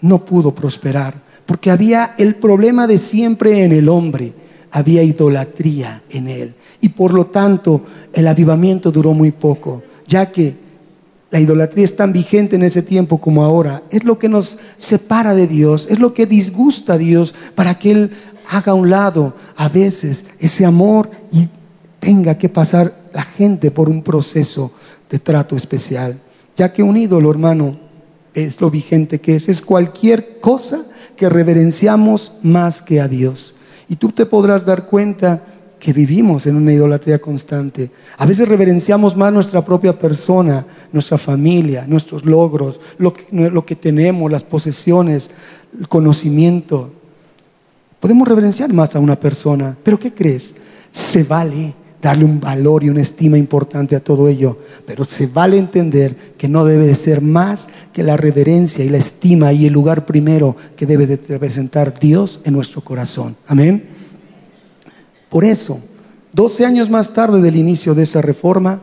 no 0.00 0.24
pudo 0.24 0.54
prosperar 0.54 1.24
porque 1.46 1.70
había 1.70 2.14
el 2.18 2.36
problema 2.36 2.86
de 2.86 2.98
siempre 2.98 3.64
en 3.64 3.72
el 3.72 3.88
hombre, 3.88 4.32
había 4.70 5.02
idolatría 5.02 6.02
en 6.10 6.28
él. 6.28 6.54
Y 6.80 6.90
por 6.90 7.12
lo 7.12 7.26
tanto, 7.26 7.82
el 8.12 8.26
avivamiento 8.26 8.90
duró 8.90 9.12
muy 9.12 9.30
poco, 9.30 9.82
ya 10.06 10.30
que 10.30 10.63
la 11.34 11.40
idolatría 11.40 11.84
es 11.84 11.96
tan 11.96 12.12
vigente 12.12 12.54
en 12.54 12.62
ese 12.62 12.80
tiempo 12.80 13.18
como 13.18 13.44
ahora. 13.44 13.82
Es 13.90 14.04
lo 14.04 14.20
que 14.20 14.28
nos 14.28 14.56
separa 14.78 15.34
de 15.34 15.48
Dios, 15.48 15.88
es 15.90 15.98
lo 15.98 16.14
que 16.14 16.26
disgusta 16.26 16.92
a 16.92 16.98
Dios 16.98 17.34
para 17.56 17.76
que 17.76 17.90
Él 17.90 18.10
haga 18.48 18.70
a 18.70 18.76
un 18.76 18.88
lado 18.88 19.34
a 19.56 19.68
veces 19.68 20.26
ese 20.38 20.64
amor 20.64 21.10
y 21.32 21.48
tenga 21.98 22.38
que 22.38 22.48
pasar 22.48 22.94
la 23.12 23.24
gente 23.24 23.72
por 23.72 23.88
un 23.88 24.04
proceso 24.04 24.70
de 25.10 25.18
trato 25.18 25.56
especial. 25.56 26.20
Ya 26.56 26.72
que 26.72 26.84
un 26.84 26.96
ídolo, 26.96 27.32
hermano, 27.32 27.80
es 28.32 28.60
lo 28.60 28.70
vigente 28.70 29.20
que 29.20 29.34
es, 29.34 29.48
es 29.48 29.60
cualquier 29.60 30.38
cosa 30.38 30.84
que 31.16 31.28
reverenciamos 31.28 32.30
más 32.44 32.80
que 32.80 33.00
a 33.00 33.08
Dios. 33.08 33.56
Y 33.88 33.96
tú 33.96 34.12
te 34.12 34.24
podrás 34.24 34.64
dar 34.64 34.86
cuenta 34.86 35.42
que 35.84 35.92
vivimos 35.92 36.46
en 36.46 36.56
una 36.56 36.72
idolatría 36.72 37.20
constante. 37.20 37.90
A 38.16 38.24
veces 38.24 38.48
reverenciamos 38.48 39.14
más 39.18 39.30
nuestra 39.30 39.62
propia 39.62 39.98
persona, 39.98 40.64
nuestra 40.90 41.18
familia, 41.18 41.84
nuestros 41.86 42.24
logros, 42.24 42.80
lo 42.96 43.12
que, 43.12 43.76
tenemos, 43.76 44.32
las 44.32 44.44
posesiones, 44.44 45.30
el 45.78 45.86
conocimiento. 45.86 46.90
Podemos 48.00 48.26
reverenciar 48.26 48.72
más 48.72 48.96
a 48.96 48.98
una 48.98 49.20
persona, 49.20 49.76
pero 49.82 49.98
¿qué 49.98 50.14
crees? 50.14 50.54
Se 50.90 51.22
vale 51.22 51.74
darle 52.00 52.24
un 52.24 52.40
valor 52.40 52.82
y 52.82 52.88
una 52.88 53.02
estima 53.02 53.36
importante 53.36 53.94
a 53.94 54.02
todo 54.02 54.26
ello, 54.26 54.58
pero 54.86 55.04
se 55.04 55.26
vale 55.26 55.58
entender 55.58 56.16
que 56.38 56.48
no 56.48 56.64
debe 56.64 56.86
de 56.86 56.94
ser 56.94 57.20
más 57.20 57.66
que 57.92 58.02
la 58.02 58.16
reverencia 58.16 58.82
y 58.82 58.88
la 58.88 58.96
estima 58.96 59.52
y 59.52 59.66
el 59.66 59.74
lugar 59.74 60.06
primero 60.06 60.56
que 60.76 60.86
debe 60.86 61.06
de 61.06 61.20
representar 61.28 61.98
Dios 61.98 62.40
en 62.44 62.54
nuestro 62.54 62.80
corazón. 62.80 63.36
Amén. 63.46 63.93
Por 65.34 65.44
eso, 65.44 65.80
12 66.32 66.64
años 66.64 66.90
más 66.90 67.12
tarde 67.12 67.40
del 67.40 67.56
inicio 67.56 67.92
de 67.96 68.04
esa 68.04 68.22
reforma, 68.22 68.80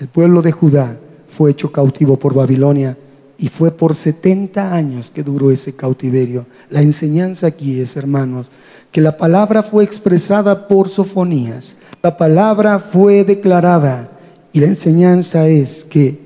el 0.00 0.08
pueblo 0.08 0.42
de 0.42 0.50
Judá 0.50 0.98
fue 1.28 1.52
hecho 1.52 1.70
cautivo 1.70 2.18
por 2.18 2.34
Babilonia 2.34 2.98
y 3.38 3.46
fue 3.46 3.70
por 3.70 3.94
70 3.94 4.74
años 4.74 5.12
que 5.14 5.22
duró 5.22 5.52
ese 5.52 5.76
cautiverio. 5.76 6.46
La 6.68 6.82
enseñanza 6.82 7.46
aquí 7.46 7.78
es, 7.78 7.96
hermanos, 7.96 8.50
que 8.90 9.00
la 9.00 9.16
palabra 9.16 9.62
fue 9.62 9.84
expresada 9.84 10.66
por 10.66 10.88
Sofonías, 10.88 11.76
la 12.02 12.16
palabra 12.16 12.80
fue 12.80 13.22
declarada 13.22 14.10
y 14.52 14.58
la 14.58 14.66
enseñanza 14.66 15.46
es 15.46 15.84
que 15.84 16.18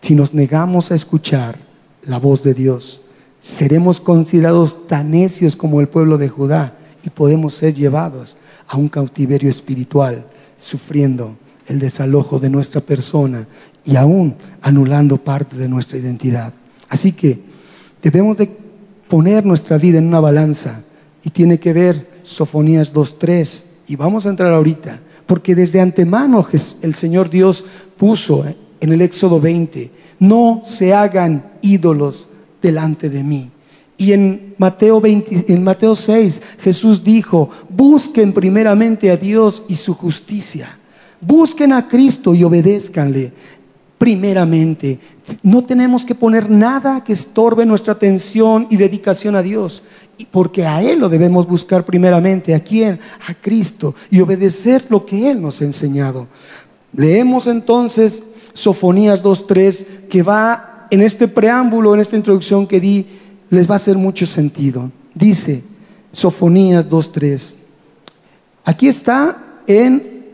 si 0.00 0.14
nos 0.14 0.32
negamos 0.32 0.92
a 0.92 0.94
escuchar 0.94 1.58
la 2.04 2.20
voz 2.20 2.44
de 2.44 2.54
Dios, 2.54 3.02
seremos 3.40 4.00
considerados 4.00 4.86
tan 4.86 5.10
necios 5.10 5.56
como 5.56 5.80
el 5.80 5.88
pueblo 5.88 6.18
de 6.18 6.28
Judá 6.28 6.76
y 7.02 7.10
podemos 7.10 7.54
ser 7.54 7.74
llevados 7.74 8.36
a 8.68 8.76
un 8.76 8.88
cautiverio 8.88 9.50
espiritual, 9.50 10.24
sufriendo 10.56 11.36
el 11.66 11.78
desalojo 11.78 12.38
de 12.38 12.50
nuestra 12.50 12.80
persona 12.80 13.46
y 13.84 13.96
aún 13.96 14.34
anulando 14.62 15.16
parte 15.18 15.56
de 15.56 15.68
nuestra 15.68 15.98
identidad. 15.98 16.52
Así 16.88 17.12
que 17.12 17.40
debemos 18.02 18.36
de 18.36 18.50
poner 19.08 19.44
nuestra 19.44 19.78
vida 19.78 19.98
en 19.98 20.06
una 20.06 20.20
balanza 20.20 20.82
y 21.22 21.30
tiene 21.30 21.58
que 21.58 21.72
ver 21.72 22.10
Sofonías 22.22 22.92
2.3 22.92 23.64
y 23.88 23.96
vamos 23.96 24.26
a 24.26 24.30
entrar 24.30 24.52
ahorita, 24.52 25.00
porque 25.26 25.54
desde 25.54 25.80
antemano 25.80 26.46
el 26.82 26.94
Señor 26.94 27.30
Dios 27.30 27.64
puso 27.96 28.44
en 28.80 28.92
el 28.92 29.00
Éxodo 29.00 29.40
20, 29.40 29.90
no 30.18 30.60
se 30.64 30.94
hagan 30.94 31.52
ídolos 31.62 32.28
delante 32.60 33.08
de 33.08 33.22
mí. 33.22 33.51
Y 34.02 34.12
en 34.12 34.56
Mateo, 34.58 35.00
20, 35.00 35.52
en 35.52 35.62
Mateo 35.62 35.94
6 35.94 36.42
Jesús 36.58 37.04
dijo, 37.04 37.50
busquen 37.68 38.32
primeramente 38.32 39.12
a 39.12 39.16
Dios 39.16 39.62
y 39.68 39.76
su 39.76 39.94
justicia. 39.94 40.76
Busquen 41.20 41.72
a 41.72 41.86
Cristo 41.86 42.34
y 42.34 42.42
obedézcanle 42.42 43.32
primeramente. 43.98 44.98
No 45.44 45.62
tenemos 45.62 46.04
que 46.04 46.16
poner 46.16 46.50
nada 46.50 47.04
que 47.04 47.12
estorbe 47.12 47.64
nuestra 47.64 47.92
atención 47.92 48.66
y 48.70 48.76
dedicación 48.76 49.36
a 49.36 49.42
Dios, 49.42 49.84
porque 50.32 50.66
a 50.66 50.82
Él 50.82 50.98
lo 50.98 51.08
debemos 51.08 51.46
buscar 51.46 51.84
primeramente. 51.84 52.56
¿A 52.56 52.58
quién? 52.58 52.98
A 53.28 53.34
Cristo 53.34 53.94
y 54.10 54.20
obedecer 54.20 54.86
lo 54.88 55.06
que 55.06 55.30
Él 55.30 55.40
nos 55.40 55.60
ha 55.60 55.64
enseñado. 55.64 56.26
Leemos 56.92 57.46
entonces 57.46 58.24
Sofonías 58.52 59.22
2.3, 59.22 60.08
que 60.08 60.24
va 60.24 60.88
en 60.90 61.02
este 61.02 61.28
preámbulo, 61.28 61.94
en 61.94 62.00
esta 62.00 62.16
introducción 62.16 62.66
que 62.66 62.80
di, 62.80 63.06
les 63.52 63.68
va 63.68 63.74
a 63.74 63.76
hacer 63.76 63.98
mucho 63.98 64.26
sentido. 64.26 64.90
Dice 65.14 65.62
Sofonías 66.10 66.88
2.3. 66.88 67.54
Aquí 68.64 68.88
está 68.88 69.60
en 69.66 70.24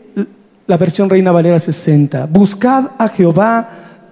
la 0.65 0.77
versión 0.77 1.09
Reina 1.09 1.33
Valera 1.33 1.59
60. 1.59 2.27
Buscad 2.27 2.91
a 2.97 3.09
Jehová 3.09 3.69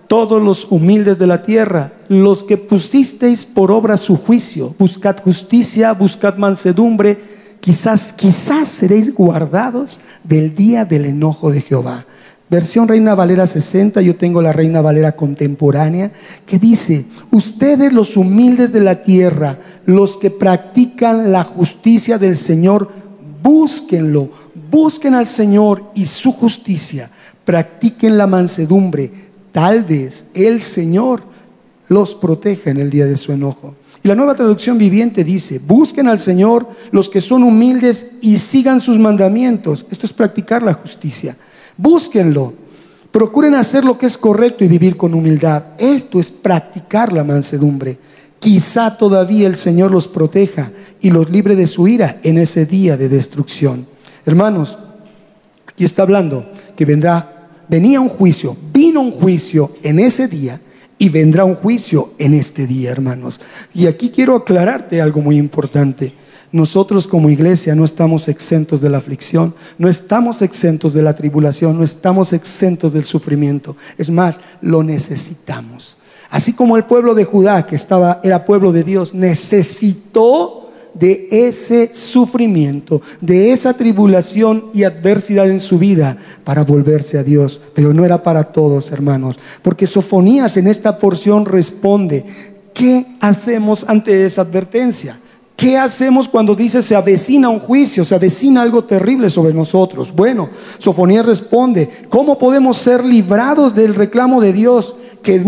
todos 0.08 0.44
los 0.44 0.68
humildes 0.70 1.18
de 1.18 1.28
la 1.28 1.42
tierra, 1.42 1.94
los 2.10 2.44
que 2.44 2.58
pusisteis 2.58 3.46
por 3.46 3.72
obra 3.72 3.96
su 3.96 4.18
juicio. 4.18 4.76
Buscad 4.78 5.22
justicia, 5.22 5.94
buscad 5.94 6.36
mansedumbre. 6.36 7.38
Quizás, 7.62 8.12
quizás 8.12 8.68
seréis 8.68 9.14
guardados 9.14 10.02
del 10.26 10.54
día 10.54 10.84
del 10.84 11.06
enojo 11.06 11.50
de 11.50 11.62
Jehová. 11.62 12.06
Versión 12.50 12.88
Reina 12.88 13.14
Valera 13.14 13.46
60, 13.46 14.02
yo 14.02 14.16
tengo 14.16 14.42
la 14.42 14.54
Reina 14.54 14.82
Valera 14.82 15.18
contemporánea, 15.18 16.14
que 16.46 16.58
dice, 16.58 17.06
ustedes 17.32 17.92
los 17.92 18.16
humildes 18.16 18.72
de 18.72 18.80
la 18.80 19.02
tierra, 19.02 19.60
los 19.86 20.16
que 20.16 20.32
practican 20.32 21.34
la 21.34 21.44
justicia 21.44 22.18
del 22.18 22.38
Señor, 22.38 22.90
búsquenlo, 23.44 24.30
busquen 24.72 25.14
al 25.14 25.26
Señor 25.26 25.92
y 25.94 26.06
su 26.06 26.32
justicia, 26.32 27.10
practiquen 27.44 28.18
la 28.18 28.28
mansedumbre, 28.28 29.12
tal 29.52 29.84
vez 29.84 30.26
el 30.34 30.62
Señor 30.62 31.24
los 31.90 32.16
proteja 32.16 32.70
en 32.70 32.78
el 32.78 32.90
día 32.90 33.06
de 33.06 33.18
su 33.18 33.34
enojo. 33.34 33.76
Y 34.04 34.08
la 34.08 34.16
nueva 34.16 34.36
traducción 34.36 34.78
viviente 34.78 35.26
dice, 35.26 35.60
busquen 35.60 36.08
al 36.08 36.20
Señor 36.20 36.68
los 36.92 37.10
que 37.10 37.20
son 37.20 37.44
humildes 37.44 38.08
y 38.22 38.38
sigan 38.38 38.80
sus 38.80 39.00
mandamientos. 39.00 39.86
Esto 39.90 40.06
es 40.06 40.14
practicar 40.14 40.64
la 40.64 40.74
justicia. 40.74 41.36
Búsquenlo. 41.78 42.54
Procuren 43.12 43.56
hacer 43.56 43.86
lo 43.86 43.98
que 43.98 44.06
es 44.06 44.18
correcto 44.18 44.64
y 44.64 44.68
vivir 44.68 44.98
con 44.98 45.14
humildad. 45.14 45.64
Esto 45.78 46.20
es 46.20 46.30
practicar 46.32 47.14
la 47.14 47.24
mansedumbre. 47.24 47.98
Quizá 48.40 48.98
todavía 48.98 49.48
el 49.48 49.56
Señor 49.56 49.92
los 49.92 50.08
proteja 50.08 50.72
y 51.02 51.10
los 51.10 51.30
libre 51.30 51.56
de 51.56 51.68
su 51.68 51.88
ira 51.88 52.20
en 52.24 52.38
ese 52.38 52.66
día 52.66 52.98
de 52.98 53.10
destrucción. 53.10 53.88
Hermanos, 54.26 54.78
aquí 55.68 55.86
está 55.86 56.04
hablando 56.04 56.46
que 56.76 56.86
vendrá, 56.86 57.50
venía 57.68 58.00
un 58.00 58.10
juicio, 58.10 58.56
vino 58.74 59.02
un 59.02 59.12
juicio 59.12 59.76
en 59.82 60.00
ese 60.00 60.28
día 60.28 60.62
y 61.00 61.10
vendrá 61.10 61.46
un 61.46 61.56
juicio 61.56 62.14
en 62.18 62.34
este 62.34 62.68
día, 62.68 62.92
hermanos. 62.92 63.40
Y 63.74 63.88
aquí 63.88 64.10
quiero 64.10 64.36
aclararte 64.36 65.02
algo 65.02 65.22
muy 65.22 65.38
importante. 65.38 66.14
Nosotros 66.52 67.08
como 67.08 67.30
iglesia 67.30 67.76
no 67.76 67.84
estamos 67.84 68.28
exentos 68.30 68.80
de 68.80 68.90
la 68.90 69.00
aflicción, 69.00 69.54
no 69.78 69.90
estamos 69.90 70.42
exentos 70.42 70.94
de 70.94 71.02
la 71.02 71.16
tribulación, 71.16 71.78
no 71.78 71.84
estamos 71.84 72.32
exentos 72.32 72.94
del 72.94 73.04
sufrimiento. 73.04 73.76
Es 73.98 74.10
más, 74.10 74.40
lo 74.62 74.82
necesitamos. 74.82 75.98
Así 76.30 76.54
como 76.54 76.78
el 76.78 76.86
pueblo 76.86 77.16
de 77.16 77.26
Judá, 77.26 77.66
que 77.66 77.76
estaba, 77.76 78.22
era 78.24 78.46
pueblo 78.46 78.72
de 78.72 78.84
Dios, 78.84 79.14
necesitó 79.14 80.70
de 80.94 81.28
ese 81.30 81.94
sufrimiento, 81.94 83.02
de 83.22 83.52
esa 83.52 83.74
tribulación 83.76 84.70
y 84.74 84.84
adversidad 84.84 85.50
en 85.50 85.60
su 85.60 85.78
vida 85.78 86.18
para 86.44 86.64
volverse 86.64 87.18
a 87.18 87.24
Dios. 87.24 87.62
Pero 87.74 87.94
no 87.94 88.04
era 88.06 88.24
para 88.24 88.46
todos, 88.46 88.92
hermanos, 88.92 89.38
porque 89.62 89.86
Sofonías 89.86 90.58
en 90.58 90.68
esta 90.68 90.98
porción 90.98 91.46
responde, 91.46 92.26
¿qué 92.74 93.06
hacemos 93.20 93.86
ante 93.88 94.26
esa 94.26 94.42
advertencia? 94.42 95.20
¿Qué 95.58 95.76
hacemos 95.76 96.28
cuando 96.28 96.54
dice 96.54 96.84
se 96.84 96.96
avecina 96.96 97.50
un 97.50 97.60
juicio, 97.60 98.06
se 98.06 98.14
avecina 98.14 98.62
algo 98.62 98.84
terrible 98.84 99.28
sobre 99.28 99.56
nosotros? 99.56 100.14
Bueno, 100.16 100.52
Sofonía 100.78 101.24
responde, 101.24 102.06
¿cómo 102.10 102.38
podemos 102.38 102.78
ser 102.78 103.04
librados 103.04 103.74
del 103.74 103.96
reclamo 103.96 104.40
de 104.40 104.54
Dios 104.54 104.96
que 105.24 105.40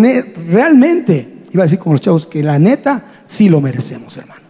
realmente, 0.50 1.44
iba 1.52 1.62
a 1.62 1.68
decir 1.68 1.78
como 1.78 1.94
los 1.94 2.02
chavos, 2.02 2.26
que 2.26 2.42
la 2.42 2.58
neta 2.58 3.04
sí 3.24 3.50
lo 3.50 3.62
merecemos, 3.62 4.18
hermano? 4.18 4.42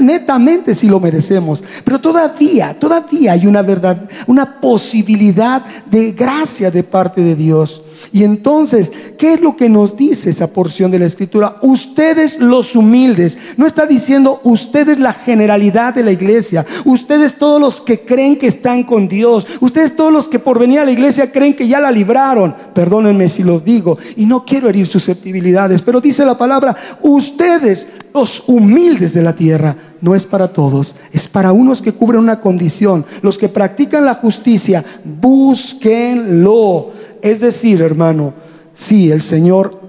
Netamente 0.00 0.74
sí 0.74 0.88
lo 0.88 0.98
merecemos, 0.98 1.62
pero 1.84 2.00
todavía, 2.00 2.76
todavía 2.76 3.32
hay 3.32 3.46
una 3.46 3.62
verdad, 3.62 4.10
una 4.26 4.60
posibilidad 4.60 5.64
de 5.88 6.10
gracia 6.10 6.72
de 6.72 6.82
parte 6.82 7.20
de 7.20 7.36
Dios. 7.36 7.84
Y 8.12 8.24
entonces, 8.24 8.92
¿qué 9.18 9.34
es 9.34 9.40
lo 9.40 9.56
que 9.56 9.68
nos 9.68 9.96
dice 9.96 10.30
esa 10.30 10.48
porción 10.48 10.90
de 10.90 10.98
la 10.98 11.06
escritura? 11.06 11.56
Ustedes 11.62 12.38
los 12.38 12.76
humildes, 12.76 13.38
no 13.56 13.66
está 13.66 13.86
diciendo 13.86 14.40
ustedes 14.44 14.98
la 14.98 15.12
generalidad 15.12 15.94
de 15.94 16.02
la 16.02 16.12
iglesia, 16.12 16.64
ustedes 16.84 17.38
todos 17.38 17.60
los 17.60 17.80
que 17.80 18.00
creen 18.00 18.36
que 18.36 18.46
están 18.46 18.84
con 18.84 19.08
Dios, 19.08 19.46
ustedes 19.60 19.96
todos 19.96 20.12
los 20.12 20.28
que 20.28 20.38
por 20.38 20.58
venir 20.58 20.80
a 20.80 20.84
la 20.84 20.90
iglesia 20.90 21.30
creen 21.32 21.54
que 21.54 21.68
ya 21.68 21.80
la 21.80 21.90
libraron, 21.90 22.54
perdónenme 22.74 23.28
si 23.28 23.42
los 23.42 23.64
digo, 23.64 23.98
y 24.16 24.26
no 24.26 24.44
quiero 24.44 24.68
herir 24.68 24.86
susceptibilidades, 24.86 25.82
pero 25.82 26.00
dice 26.00 26.24
la 26.24 26.38
palabra, 26.38 26.76
ustedes 27.02 27.86
los 28.14 28.42
humildes 28.46 29.12
de 29.12 29.22
la 29.22 29.36
tierra, 29.36 29.76
no 30.00 30.14
es 30.14 30.24
para 30.24 30.48
todos, 30.48 30.96
es 31.12 31.28
para 31.28 31.52
unos 31.52 31.82
que 31.82 31.92
cubren 31.92 32.20
una 32.20 32.40
condición, 32.40 33.04
los 33.20 33.36
que 33.36 33.50
practican 33.50 34.06
la 34.06 34.14
justicia, 34.14 34.84
búsquenlo. 35.04 36.92
Es 37.22 37.40
decir, 37.40 37.80
hermano, 37.82 38.34
sí, 38.72 39.10
el 39.10 39.20
Señor 39.20 39.80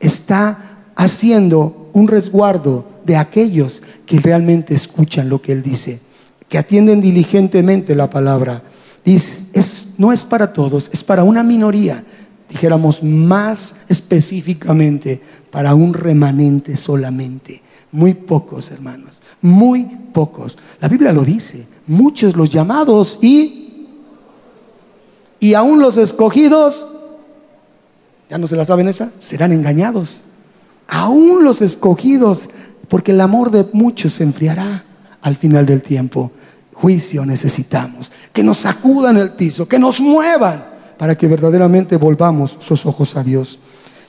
está 0.00 0.82
haciendo 0.96 1.90
un 1.92 2.08
resguardo 2.08 2.84
de 3.04 3.16
aquellos 3.16 3.82
que 4.06 4.20
realmente 4.20 4.74
escuchan 4.74 5.28
lo 5.28 5.40
que 5.40 5.52
Él 5.52 5.62
dice, 5.62 6.00
que 6.48 6.58
atienden 6.58 7.00
diligentemente 7.00 7.94
la 7.94 8.10
palabra. 8.10 8.62
Dice, 9.04 9.44
no 9.98 10.12
es 10.12 10.24
para 10.24 10.52
todos, 10.52 10.90
es 10.92 11.04
para 11.04 11.24
una 11.24 11.42
minoría, 11.42 12.04
dijéramos 12.48 13.02
más 13.02 13.74
específicamente, 13.88 15.20
para 15.50 15.74
un 15.74 15.94
remanente 15.94 16.76
solamente. 16.76 17.62
Muy 17.92 18.14
pocos, 18.14 18.70
hermanos, 18.70 19.20
muy 19.40 19.84
pocos. 20.12 20.58
La 20.80 20.88
Biblia 20.88 21.12
lo 21.12 21.24
dice, 21.24 21.66
muchos 21.86 22.36
los 22.36 22.50
llamados 22.50 23.18
y, 23.22 23.63
y 25.40 25.54
aún 25.54 25.80
los 25.80 25.96
escogidos, 25.96 26.86
ya 28.28 28.38
no 28.38 28.46
se 28.46 28.56
la 28.56 28.64
saben 28.64 28.88
esa, 28.88 29.10
serán 29.18 29.52
engañados. 29.52 30.22
Aún 30.88 31.44
los 31.44 31.62
escogidos, 31.62 32.48
porque 32.88 33.12
el 33.12 33.20
amor 33.20 33.50
de 33.50 33.66
muchos 33.72 34.14
se 34.14 34.22
enfriará 34.22 34.84
al 35.20 35.36
final 35.36 35.66
del 35.66 35.82
tiempo. 35.82 36.32
Juicio 36.72 37.24
necesitamos, 37.24 38.10
que 38.32 38.42
nos 38.42 38.58
sacudan 38.58 39.16
el 39.16 39.32
piso, 39.32 39.68
que 39.68 39.78
nos 39.78 40.00
muevan 40.00 40.64
para 40.98 41.16
que 41.16 41.26
verdaderamente 41.26 41.96
volvamos 41.96 42.56
sus 42.60 42.84
ojos 42.86 43.16
a 43.16 43.22
Dios. 43.22 43.58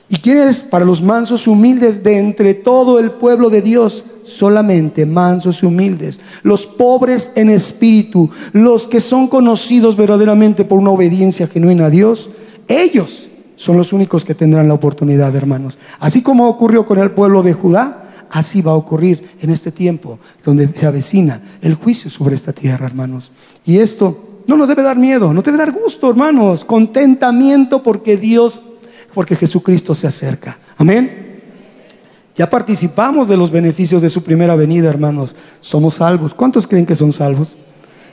¿Y 0.08 0.16
quiénes 0.18 0.58
para 0.58 0.84
los 0.84 1.02
mansos 1.02 1.46
humildes 1.46 2.02
de 2.02 2.18
entre 2.18 2.54
todo 2.54 2.98
el 2.98 3.12
pueblo 3.12 3.50
de 3.50 3.62
Dios? 3.62 4.04
Solamente 4.26 5.06
mansos 5.06 5.62
y 5.62 5.66
humildes, 5.66 6.20
los 6.42 6.66
pobres 6.66 7.32
en 7.36 7.48
espíritu, 7.48 8.28
los 8.52 8.88
que 8.88 9.00
son 9.00 9.28
conocidos 9.28 9.96
verdaderamente 9.96 10.64
por 10.64 10.78
una 10.78 10.90
obediencia 10.90 11.46
genuina 11.46 11.86
a 11.86 11.90
Dios, 11.90 12.30
ellos 12.68 13.30
son 13.56 13.76
los 13.76 13.92
únicos 13.92 14.24
que 14.24 14.34
tendrán 14.34 14.68
la 14.68 14.74
oportunidad, 14.74 15.34
hermanos. 15.34 15.78
Así 15.98 16.22
como 16.22 16.48
ocurrió 16.48 16.84
con 16.84 16.98
el 16.98 17.12
pueblo 17.12 17.42
de 17.42 17.54
Judá, 17.54 18.04
así 18.30 18.62
va 18.62 18.72
a 18.72 18.76
ocurrir 18.76 19.30
en 19.40 19.50
este 19.50 19.72
tiempo 19.72 20.18
donde 20.44 20.68
se 20.74 20.86
avecina 20.86 21.40
el 21.62 21.74
juicio 21.74 22.10
sobre 22.10 22.34
esta 22.34 22.52
tierra, 22.52 22.86
hermanos. 22.86 23.32
Y 23.64 23.78
esto 23.78 24.42
no 24.46 24.56
nos 24.56 24.68
debe 24.68 24.82
dar 24.82 24.96
miedo, 24.96 25.32
no 25.32 25.42
debe 25.42 25.58
dar 25.58 25.72
gusto, 25.72 26.08
hermanos, 26.10 26.64
contentamiento 26.64 27.82
porque 27.82 28.16
Dios, 28.16 28.60
porque 29.14 29.36
Jesucristo 29.36 29.94
se 29.94 30.06
acerca. 30.06 30.58
Amén. 30.76 31.25
Ya 32.36 32.50
participamos 32.50 33.28
de 33.28 33.36
los 33.36 33.50
beneficios 33.50 34.02
de 34.02 34.10
su 34.10 34.22
primera 34.22 34.54
venida, 34.56 34.90
hermanos. 34.90 35.34
Somos 35.60 35.94
salvos. 35.94 36.34
¿Cuántos 36.34 36.66
creen 36.66 36.84
que 36.84 36.94
son 36.94 37.12
salvos? 37.12 37.58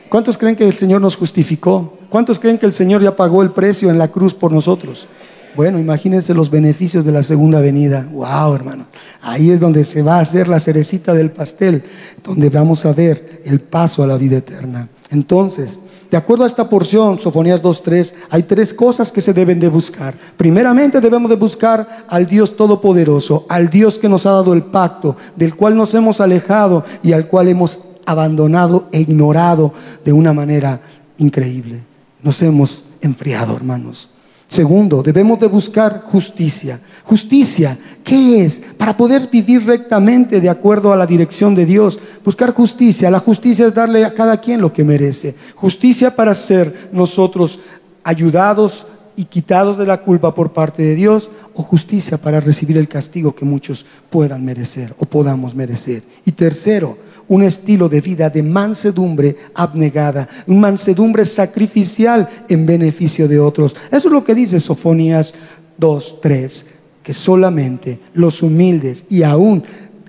¿Cuántos 0.10 0.38
creen 0.38 0.56
que 0.56 0.66
el 0.66 0.74
Señor 0.74 1.02
nos 1.02 1.18
justificó? 1.18 1.98
¿Cuántos 2.10 2.40
creen 2.40 2.58
que 2.58 2.66
el 2.66 2.72
Señor 2.72 3.02
ya 3.02 3.16
pagó 3.16 3.44
el 3.44 3.52
precio 3.52 3.90
en 3.90 3.98
la 3.98 4.08
cruz 4.08 4.34
por 4.34 4.52
nosotros? 4.52 5.08
Bueno, 5.56 5.78
imagínense 5.78 6.34
los 6.34 6.50
beneficios 6.50 7.06
de 7.06 7.12
la 7.12 7.22
segunda 7.22 7.62
venida. 7.62 8.08
Wow, 8.12 8.56
hermano. 8.56 8.88
Ahí 9.22 9.52
es 9.52 9.60
donde 9.60 9.84
se 9.84 10.02
va 10.02 10.18
a 10.18 10.22
hacer 10.22 10.48
la 10.48 10.60
cerecita 10.60 11.14
del 11.14 11.32
pastel, 11.32 11.84
donde 12.24 12.50
vamos 12.50 12.86
a 12.86 12.94
ver 12.94 13.42
el 13.46 13.60
paso 13.60 14.04
a 14.04 14.08
la 14.08 14.18
vida 14.18 14.38
eterna. 14.38 14.90
Entonces, 15.12 15.80
de 16.10 16.18
acuerdo 16.18 16.44
a 16.44 16.48
esta 16.48 16.70
porción, 16.70 17.20
Sofonías 17.20 17.62
2.3, 17.62 18.14
hay 18.32 18.44
tres 18.44 18.74
cosas 18.74 19.12
que 19.12 19.22
se 19.22 19.34
deben 19.34 19.60
de 19.60 19.68
buscar. 19.68 20.16
Primeramente 20.38 21.00
debemos 21.00 21.30
de 21.30 21.36
buscar 21.36 22.06
al 22.08 22.26
Dios 22.26 22.58
Todopoderoso, 22.58 23.46
al 23.48 23.70
Dios 23.70 24.00
que 24.00 24.10
nos 24.10 24.26
ha 24.26 24.32
dado 24.32 24.54
el 24.54 24.64
pacto, 24.64 25.18
del 25.36 25.56
cual 25.56 25.76
nos 25.76 25.94
hemos 25.94 26.20
alejado 26.20 26.84
y 27.04 27.14
al 27.14 27.28
cual 27.28 27.48
hemos 27.48 27.80
abandonado 28.06 28.88
e 28.92 29.02
ignorado 29.02 29.72
de 30.04 30.14
una 30.14 30.34
manera 30.34 30.82
increíble. 31.18 31.82
Nos 32.24 32.42
hemos 32.42 32.84
enfriado, 33.02 33.56
hermanos. 33.56 34.13
Segundo, 34.54 35.02
debemos 35.02 35.40
de 35.40 35.48
buscar 35.48 36.02
justicia. 36.02 36.80
Justicia, 37.06 37.76
¿qué 38.04 38.46
es? 38.46 38.62
Para 38.78 38.96
poder 38.96 39.28
vivir 39.28 39.66
rectamente 39.66 40.40
de 40.40 40.48
acuerdo 40.48 40.94
a 40.94 40.96
la 40.96 41.08
dirección 41.08 41.56
de 41.56 41.66
Dios. 41.66 41.98
Buscar 42.24 42.54
justicia. 42.54 43.10
La 43.10 43.18
justicia 43.18 43.66
es 43.66 43.74
darle 43.74 44.06
a 44.06 44.14
cada 44.14 44.38
quien 44.40 44.62
lo 44.62 44.72
que 44.72 44.84
merece. 44.84 45.34
Justicia 45.56 46.16
para 46.16 46.36
ser 46.36 46.92
nosotros 46.92 47.62
ayudados 48.04 48.86
y 49.16 49.26
quitados 49.26 49.78
de 49.78 49.86
la 49.86 50.02
culpa 50.02 50.34
por 50.34 50.54
parte 50.54 50.84
de 50.84 50.96
Dios 50.96 51.30
o 51.54 51.62
justicia 51.62 52.18
para 52.18 52.40
recibir 52.40 52.78
el 52.78 52.88
castigo 52.88 53.36
que 53.36 53.46
muchos 53.46 53.86
puedan 54.10 54.44
merecer 54.44 54.94
o 54.98 55.06
podamos 55.06 55.54
merecer. 55.56 56.04
Y 56.26 56.32
tercero, 56.32 56.98
un 57.28 57.44
estilo 57.44 57.90
de 57.90 58.02
vida 58.02 58.30
de 58.30 58.44
mansedumbre 58.44 59.36
abnegada, 59.54 60.28
mansedumbre 60.48 61.26
sacrificial 61.26 62.28
en 62.50 62.66
beneficio 62.66 63.28
de 63.28 63.40
otros. 63.40 63.76
Eso 63.92 64.08
es 64.08 64.14
lo 64.14 64.24
que 64.24 64.36
dice 64.36 64.60
Sofonías 64.60 65.34
2, 65.78 66.22
3, 66.22 66.66
que 67.02 67.14
solamente 67.14 68.00
los 68.14 68.42
humildes 68.42 69.06
y 69.10 69.24
aún 69.24 69.64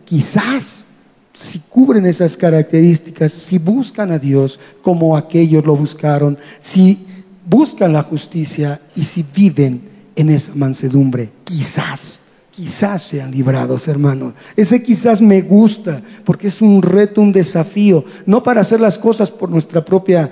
quizás 0.04 0.84
si 1.32 1.58
cubren 1.58 2.06
esas 2.06 2.36
características, 2.36 3.32
si 3.32 3.58
buscan 3.58 4.12
a 4.12 4.18
Dios 4.18 4.60
como 4.82 5.16
aquellos 5.16 5.66
lo 5.66 5.74
buscaron, 5.74 6.38
si 6.60 7.04
buscan 7.46 7.92
la 7.92 8.02
justicia 8.02 8.80
y 8.94 9.04
si 9.04 9.24
viven 9.34 9.88
en 10.16 10.30
esa 10.30 10.52
mansedumbre, 10.54 11.30
quizás 11.44 12.20
quizás 12.54 13.02
sean 13.02 13.32
librados, 13.32 13.88
hermanos. 13.88 14.34
Ese 14.54 14.80
quizás 14.80 15.20
me 15.20 15.42
gusta, 15.42 16.02
porque 16.24 16.46
es 16.46 16.60
un 16.60 16.82
reto, 16.82 17.20
un 17.20 17.32
desafío, 17.32 18.04
no 18.26 18.42
para 18.44 18.60
hacer 18.60 18.80
las 18.80 18.96
cosas 18.96 19.28
por 19.30 19.50
nuestra 19.50 19.84
propia 19.84 20.30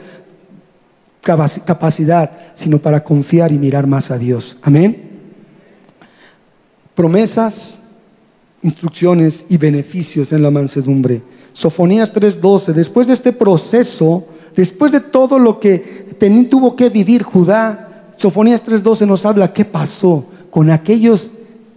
capacidad, 1.20 2.31
sino 2.55 2.79
para 2.79 3.03
confiar 3.03 3.51
y 3.51 3.59
mirar 3.59 3.87
más 3.88 4.11
a 4.11 4.18
Dios. 4.18 4.57
Amén. 4.62 5.11
Promesas, 6.94 7.81
instrucciones 8.62 9.44
y 9.48 9.57
beneficios 9.57 10.33
en 10.33 10.42
la 10.42 10.51
mansedumbre. 10.51 11.22
Sofonías 11.53 12.12
3:12, 12.12 12.72
después 12.72 13.09
de 13.09 13.14
este 13.14 13.33
proceso, 13.33 14.27
después 14.55 14.93
de 14.93 15.01
todo 15.01 15.38
lo 15.38 15.59
que 15.61 16.07
tuvo 16.51 16.77
que 16.77 16.88
vivir 16.88 17.23
Judá, 17.23 18.07
Sofonías 18.17 18.65
3:12 18.65 19.07
nos 19.07 19.27
habla 19.27 19.53
qué 19.53 19.65
pasó 19.65 20.27
con 20.51 20.71
aquellos 20.71 21.31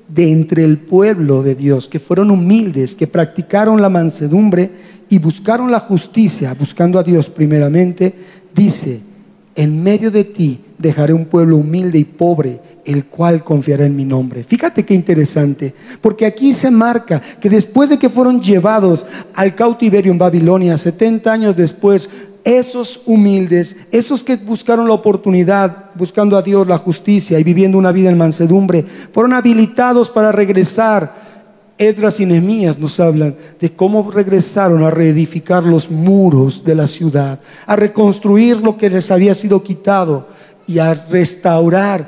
de 0.07 0.31
entre 0.31 0.63
el 0.63 0.77
pueblo 0.77 1.41
de 1.41 1.55
Dios, 1.55 1.87
que 1.87 1.99
fueron 1.99 2.29
humildes, 2.29 2.93
que 2.95 3.07
practicaron 3.07 3.81
la 3.81 3.89
mansedumbre 3.89 4.69
y 5.09 5.17
buscaron 5.17 5.71
la 5.71 5.79
justicia, 5.79 6.53
buscando 6.53 6.99
a 6.99 7.03
Dios 7.03 7.29
primeramente, 7.29 8.13
dice, 8.53 8.99
en 9.55 9.81
medio 9.81 10.11
de 10.11 10.25
ti 10.25 10.59
dejaré 10.77 11.13
un 11.13 11.25
pueblo 11.25 11.57
humilde 11.57 11.97
y 11.97 12.03
pobre, 12.03 12.59
el 12.83 13.05
cual 13.05 13.43
confiará 13.43 13.85
en 13.85 13.95
mi 13.95 14.05
nombre. 14.05 14.43
Fíjate 14.43 14.83
qué 14.85 14.93
interesante, 14.93 15.73
porque 16.01 16.25
aquí 16.25 16.53
se 16.53 16.69
marca 16.69 17.21
que 17.39 17.49
después 17.49 17.89
de 17.89 17.97
que 17.97 18.09
fueron 18.09 18.41
llevados 18.41 19.05
al 19.33 19.55
cautiverio 19.55 20.11
en 20.11 20.17
Babilonia, 20.17 20.77
70 20.77 21.31
años 21.31 21.55
después, 21.55 22.09
esos 22.45 23.01
humildes, 23.07 23.75
esos 23.91 24.23
que 24.23 24.35
buscaron 24.35 24.87
la 24.87 24.93
oportunidad, 24.93 25.89
buscando 25.95 26.37
a 26.37 26.43
Dios 26.43 26.67
la 26.67 26.77
justicia 26.77 27.39
y 27.39 27.43
viviendo 27.43 27.77
una 27.77 27.91
vida 27.91 28.09
en 28.11 28.19
mansedumbre, 28.19 28.85
fueron 29.11 29.33
habilitados 29.33 30.11
para 30.11 30.31
regresar. 30.31 31.25
Esdras 31.77 32.19
y 32.21 32.25
Nehemías 32.25 32.77
nos 32.77 32.99
hablan 33.01 33.35
de 33.59 33.73
cómo 33.73 34.09
regresaron 34.09 34.83
a 34.83 34.91
reedificar 34.91 35.63
los 35.63 35.89
muros 35.89 36.63
de 36.63 36.75
la 36.75 36.87
ciudad, 36.87 37.41
a 37.65 37.75
reconstruir 37.75 38.57
lo 38.57 38.77
que 38.77 38.91
les 38.91 39.09
había 39.11 39.33
sido 39.33 39.61
quitado 39.61 40.27
y 40.67 40.77
a 40.77 40.93
restaurar 40.93 42.07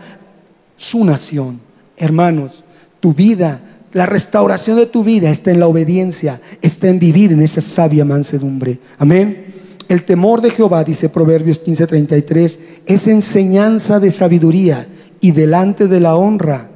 su 0.78 1.04
nación. 1.04 1.60
Hermanos, 1.98 2.64
tu 3.00 3.14
vida, 3.14 3.60
la 3.92 4.06
restauración 4.06 4.78
de 4.78 4.86
tu 4.86 5.04
vida 5.04 5.32
está 5.32 5.50
en 5.50 5.60
la 5.60 5.68
obediencia, 5.68 6.40
está 6.62 6.88
en 6.88 7.00
vivir 7.00 7.34
en 7.34 7.42
esa 7.42 7.60
sabia 7.60 8.06
mansedumbre. 8.06 8.80
Amén. 9.00 9.47
El 9.88 10.04
temor 10.04 10.42
de 10.42 10.50
Jehová, 10.50 10.84
dice 10.84 11.10
Proverbios 11.10 11.60
15:33, 11.64 12.60
es 12.86 13.08
enseñanza 13.08 14.00
de 14.00 14.12
sabiduría 14.12 14.88
y 15.22 15.32
delante 15.32 15.88
de 15.88 16.00
la 16.00 16.16
honra 16.16 16.70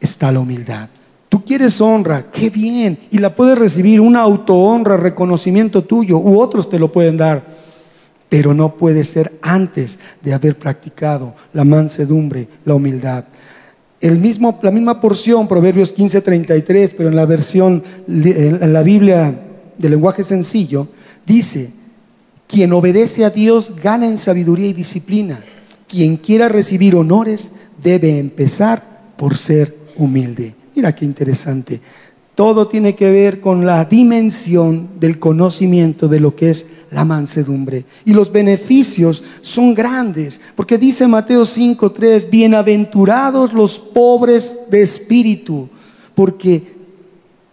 está 0.00 0.32
la 0.32 0.40
humildad. 0.40 0.88
Tú 1.28 1.44
quieres 1.44 1.80
honra, 1.80 2.30
qué 2.30 2.48
bien, 2.48 2.98
y 3.10 3.18
la 3.18 3.34
puedes 3.34 3.58
recibir, 3.58 4.00
una 4.00 4.22
auto-honra, 4.22 4.96
reconocimiento 4.96 5.84
tuyo, 5.84 6.18
u 6.18 6.40
otros 6.40 6.70
te 6.70 6.78
lo 6.78 6.90
pueden 6.90 7.18
dar, 7.18 7.44
pero 8.30 8.54
no 8.54 8.76
puede 8.76 9.04
ser 9.04 9.38
antes 9.42 9.98
de 10.22 10.32
haber 10.32 10.58
practicado 10.58 11.34
la 11.52 11.64
mansedumbre, 11.64 12.48
la 12.64 12.74
humildad. 12.74 13.24
El 14.00 14.18
mismo, 14.18 14.58
la 14.62 14.70
misma 14.70 15.00
porción, 15.02 15.46
Proverbios 15.46 15.92
15:33, 15.92 16.94
pero 16.96 17.10
en 17.10 17.16
la 17.16 17.26
versión, 17.26 17.82
en 18.06 18.72
la 18.72 18.82
Biblia 18.82 19.38
de 19.76 19.88
lenguaje 19.88 20.24
sencillo, 20.24 20.88
dice, 21.26 21.72
quien 22.48 22.72
obedece 22.72 23.24
a 23.24 23.30
Dios 23.30 23.74
gana 23.80 24.06
en 24.06 24.18
sabiduría 24.18 24.66
y 24.66 24.72
disciplina. 24.72 25.38
Quien 25.86 26.16
quiera 26.16 26.48
recibir 26.48 26.96
honores 26.96 27.50
debe 27.80 28.18
empezar 28.18 29.12
por 29.16 29.36
ser 29.36 29.76
humilde. 29.96 30.54
Mira 30.74 30.94
qué 30.94 31.04
interesante. 31.04 31.80
Todo 32.34 32.66
tiene 32.66 32.94
que 32.94 33.10
ver 33.10 33.40
con 33.40 33.66
la 33.66 33.84
dimensión 33.84 34.90
del 34.98 35.18
conocimiento 35.18 36.08
de 36.08 36.20
lo 36.20 36.34
que 36.34 36.50
es 36.50 36.66
la 36.90 37.04
mansedumbre. 37.04 37.84
Y 38.04 38.14
los 38.14 38.32
beneficios 38.32 39.22
son 39.40 39.74
grandes, 39.74 40.40
porque 40.54 40.78
dice 40.78 41.06
Mateo 41.06 41.44
5:3, 41.44 42.30
bienaventurados 42.30 43.52
los 43.52 43.78
pobres 43.78 44.56
de 44.70 44.82
espíritu, 44.82 45.68
porque 46.14 46.77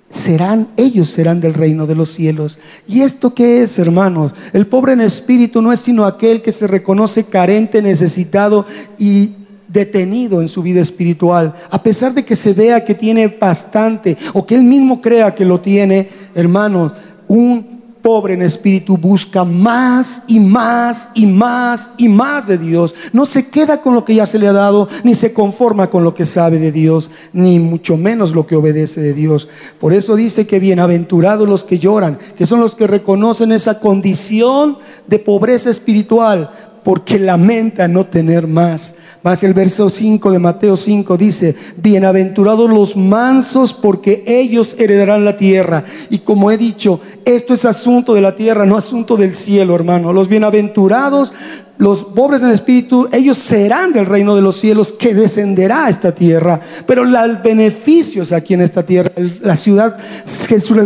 serán, 0.10 0.70
ellos 0.78 1.10
serán 1.10 1.42
del 1.42 1.54
reino 1.54 1.88
de 1.88 1.96
los 1.96 2.10
cielos. 2.14 2.58
¿Y 2.88 3.02
esto 3.02 3.34
qué 3.34 3.64
es, 3.64 3.78
hermanos? 3.80 4.34
El 4.54 4.68
pobre 4.68 4.94
en 4.94 5.02
espíritu 5.02 5.62
no 5.62 5.74
es 5.74 5.80
sino 5.80 6.06
aquel 6.06 6.42
que 6.42 6.52
se 6.52 6.68
reconoce 6.68 7.26
carente, 7.26 7.82
necesitado 7.82 8.66
y 8.98 9.32
detenido 9.68 10.42
en 10.42 10.48
su 10.48 10.62
vida 10.62 10.82
espiritual, 10.82 11.54
a 11.70 11.84
pesar 11.84 12.14
de 12.14 12.24
que 12.24 12.36
se 12.36 12.54
vea 12.54 12.86
que 12.86 12.96
tiene 12.96 13.28
bastante 13.28 14.16
o 14.34 14.46
que 14.46 14.56
él 14.56 14.64
mismo 14.64 15.02
crea 15.02 15.36
que 15.36 15.44
lo 15.44 15.60
tiene, 15.60 16.08
hermanos, 16.34 16.94
un 17.28 17.75
pobre 18.06 18.36
en 18.36 18.44
espíritu 18.44 19.00
busca 19.00 19.44
más 19.44 20.22
y 20.28 20.40
más 20.40 21.10
y 21.16 21.26
más 21.26 21.90
y 21.98 22.08
más 22.08 22.46
de 22.46 22.60
Dios. 22.60 22.94
No 23.14 23.26
se 23.26 23.48
queda 23.48 23.82
con 23.82 23.96
lo 23.96 24.06
que 24.06 24.14
ya 24.14 24.28
se 24.28 24.38
le 24.38 24.48
ha 24.48 24.54
dado, 24.54 24.88
ni 25.04 25.16
se 25.16 25.34
conforma 25.34 25.90
con 25.90 26.04
lo 26.04 26.14
que 26.14 26.24
sabe 26.24 26.60
de 26.60 26.72
Dios, 26.72 27.10
ni 27.34 27.58
mucho 27.58 27.98
menos 27.98 28.32
lo 28.32 28.46
que 28.46 28.56
obedece 28.56 29.02
de 29.02 29.14
Dios. 29.14 29.50
Por 29.80 29.92
eso 29.92 30.16
dice 30.16 30.46
que 30.46 30.60
bienaventurados 30.60 31.50
los 31.50 31.64
que 31.64 31.80
lloran, 31.80 32.20
que 32.38 32.46
son 32.46 32.60
los 32.60 32.76
que 32.76 32.86
reconocen 32.86 33.52
esa 33.52 33.80
condición 33.80 34.78
de 35.08 35.18
pobreza 35.18 35.72
espiritual, 35.72 36.52
porque 36.84 37.18
lamenta 37.18 37.88
no 37.88 38.06
tener 38.06 38.46
más. 38.46 38.94
Más 39.26 39.42
el 39.42 39.56
verso 39.56 39.90
5 39.90 40.30
de 40.30 40.38
Mateo 40.38 40.78
5 40.78 41.18
dice, 41.18 41.56
bienaventurados 41.78 42.70
los 42.70 42.96
mansos 42.96 43.74
porque 43.74 44.24
ellos 44.28 44.76
heredarán 44.78 45.26
la 45.26 45.36
tierra. 45.36 45.84
Y 46.12 46.20
como 46.20 46.52
he 46.52 46.60
dicho, 46.60 47.00
esto 47.26 47.56
es 47.56 47.66
asunto 47.66 48.14
de 48.14 48.22
la 48.22 48.36
tierra, 48.36 48.68
no 48.68 48.78
asunto 48.78 49.18
del 49.18 49.34
cielo, 49.34 49.74
hermano. 49.74 50.14
Los 50.14 50.28
bienaventurados 50.28 51.34
los 51.78 52.06
pobres 52.06 52.42
en 52.42 52.52
espíritu, 52.52 53.10
ellos 53.12 53.38
serán 53.38 53.92
del 53.92 54.06
reino 54.06 54.36
de 54.36 54.42
los 54.42 54.58
cielos 54.58 54.94
que 54.94 55.14
descenderá 55.14 55.86
a 55.86 55.90
esta 55.90 56.14
tierra. 56.14 56.62
Pero 56.86 57.04
los 57.04 57.44
beneficios 57.44 58.32
aquí 58.32 58.54
en 58.54 58.62
esta 58.62 58.84
tierra, 58.84 59.12
la 59.42 59.56
ciudad 59.56 59.98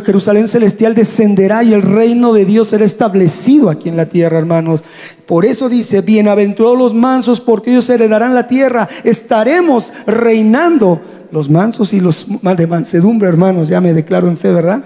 Jerusalén 0.03 0.47
celestial 0.47 0.95
descenderá 0.95 1.63
y 1.63 1.73
el 1.73 1.83
reino 1.83 2.33
de 2.33 2.45
Dios 2.45 2.69
será 2.69 2.85
establecido 2.85 3.69
aquí 3.69 3.89
en 3.89 3.97
la 3.97 4.07
tierra, 4.07 4.39
hermanos. 4.39 4.81
Por 5.27 5.45
eso 5.45 5.69
dice, 5.69 6.01
bienaventurados 6.01 6.77
los 6.77 6.93
mansos 6.95 7.39
porque 7.39 7.71
ellos 7.71 7.89
heredarán 7.89 8.33
la 8.33 8.47
tierra. 8.47 8.89
Estaremos 9.03 9.93
reinando 10.07 11.01
los 11.31 11.49
mansos 11.49 11.93
y 11.93 11.99
los 11.99 12.25
de 12.27 12.67
mansedumbre, 12.67 13.27
hermanos. 13.27 13.67
Ya 13.67 13.79
me 13.79 13.93
declaro 13.93 14.27
en 14.27 14.37
fe, 14.37 14.51
¿verdad? 14.51 14.83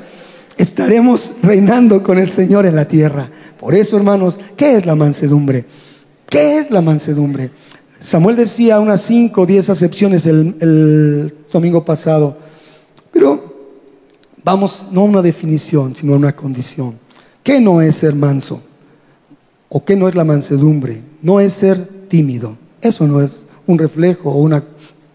Estaremos 0.57 1.33
reinando 1.41 2.03
con 2.03 2.19
el 2.19 2.29
Señor 2.29 2.65
en 2.65 2.75
la 2.75 2.87
tierra. 2.87 3.29
Por 3.57 3.73
eso, 3.73 3.95
hermanos, 3.95 4.39
¿qué 4.57 4.75
es 4.75 4.85
la 4.85 4.95
mansedumbre? 4.95 5.65
¿Qué 6.33 6.57
es 6.57 6.71
la 6.71 6.81
mansedumbre? 6.81 7.51
Samuel 7.99 8.35
decía 8.35 8.79
unas 8.79 9.01
cinco 9.01 9.43
o 9.43 9.45
diez 9.45 9.69
acepciones 9.69 10.25
el, 10.25 11.31
domingo 11.53 11.85
pasado, 11.85 12.35
pero 13.11 13.53
vamos 14.43 14.87
no 14.89 15.01
a 15.01 15.03
una 15.03 15.21
definición, 15.21 15.95
sino 15.95 16.13
a 16.13 16.17
una 16.17 16.35
condición. 16.35 16.95
¿Qué 17.43 17.61
no 17.61 17.83
es 17.83 17.97
ser 17.97 18.15
manso? 18.15 18.61
¿O 19.69 19.85
qué 19.85 19.95
no 19.95 20.07
es 20.07 20.15
la 20.15 20.23
mansedumbre? 20.23 21.03
No 21.21 21.39
es 21.39 21.53
ser 21.53 21.85
tímido. 22.07 22.57
Eso 22.81 23.05
no 23.05 23.21
es 23.21 23.45
un 23.67 23.77
reflejo 23.77 24.31
o 24.31 24.39
una 24.39 24.63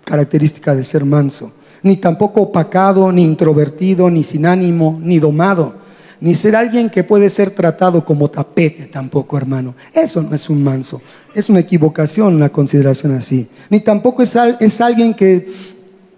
característica 0.04 0.76
de 0.76 0.85
ser 0.85 1.04
manso. 1.04 1.50
Ni 1.83 1.96
tampoco 1.96 2.42
opacado, 2.42 3.11
ni 3.11 3.24
introvertido, 3.24 4.09
ni 4.09 4.22
sin 4.22 4.46
ánimo, 4.46 5.00
ni 5.02 5.18
domado 5.18 5.88
ni 6.20 6.35
ser 6.35 6.57
alguien 6.57 6.90
que 6.90 7.04
puede 7.04 7.31
ser 7.31 7.50
tratado 7.50 8.04
como 8.04 8.31
tapete 8.31 8.87
tampoco, 8.87 9.37
hermano. 9.37 9.74
Eso 9.92 10.22
no 10.22 10.35
es 10.35 10.50
un 10.50 10.62
manso, 10.62 11.00
es 11.35 11.48
una 11.48 11.61
equivocación 11.61 12.35
una 12.35 12.48
consideración 12.48 13.12
así. 13.12 13.48
Ni 13.70 13.81
tampoco 13.81 14.22
es, 14.22 14.37
es 14.59 14.81
alguien 14.81 15.14
que 15.14 15.48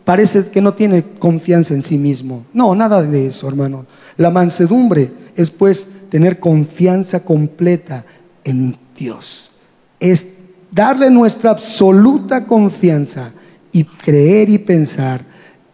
parece 0.05 0.49
que 0.51 0.61
no 0.61 0.75
tiene 0.75 1.05
confianza 1.19 1.75
en 1.75 1.83
sí 1.83 1.99
mismo. 1.99 2.45
No, 2.53 2.75
nada 2.75 3.03
de 3.03 3.27
eso, 3.27 3.49
hermano. 3.49 3.87
La 4.17 4.31
mansedumbre 4.31 5.13
es 5.37 5.51
pues 5.51 5.87
tener 6.09 6.41
confianza 6.41 7.21
completa 7.21 8.05
en 8.45 8.77
Dios. 8.97 9.53
Es 9.99 10.27
darle 10.73 11.11
nuestra 11.11 11.51
absoluta 11.51 12.47
confianza 12.47 13.33
y 13.73 13.85
creer 13.85 14.49
y 14.51 14.59
pensar 14.59 15.25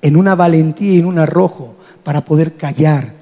en 0.03 0.17
una 0.17 0.35
valentía 0.35 0.93
y 0.93 0.99
en 0.99 1.07
un 1.07 1.19
arrojo 1.19 1.77
para 2.03 2.25
poder 2.25 2.55
callar 2.55 3.16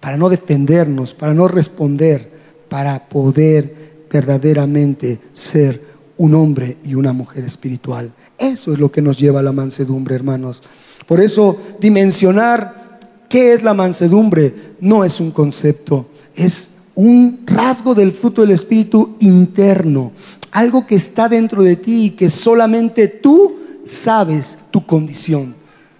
para 0.00 0.16
no 0.16 0.28
defendernos, 0.28 1.14
para 1.14 1.34
no 1.34 1.46
responder, 1.46 2.30
para 2.68 3.08
poder 3.08 4.06
verdaderamente 4.10 5.20
ser 5.32 5.82
un 6.16 6.34
hombre 6.34 6.78
y 6.84 6.94
una 6.94 7.12
mujer 7.12 7.44
espiritual. 7.44 8.12
Eso 8.38 8.72
es 8.72 8.78
lo 8.78 8.90
que 8.90 9.02
nos 9.02 9.18
lleva 9.18 9.40
a 9.40 9.42
la 9.42 9.52
mansedumbre, 9.52 10.14
hermanos. 10.14 10.62
Por 11.06 11.20
eso 11.20 11.56
dimensionar 11.80 12.98
qué 13.28 13.52
es 13.52 13.62
la 13.62 13.74
mansedumbre 13.74 14.54
no 14.80 15.04
es 15.04 15.20
un 15.20 15.30
concepto, 15.30 16.08
es 16.34 16.70
un 16.94 17.40
rasgo 17.46 17.94
del 17.94 18.12
fruto 18.12 18.42
del 18.42 18.50
Espíritu 18.50 19.16
interno, 19.20 20.12
algo 20.50 20.86
que 20.86 20.96
está 20.96 21.28
dentro 21.28 21.62
de 21.62 21.76
ti 21.76 22.06
y 22.06 22.10
que 22.10 22.28
solamente 22.30 23.08
tú 23.08 23.56
sabes 23.84 24.58
tu 24.70 24.84
condición, 24.86 25.54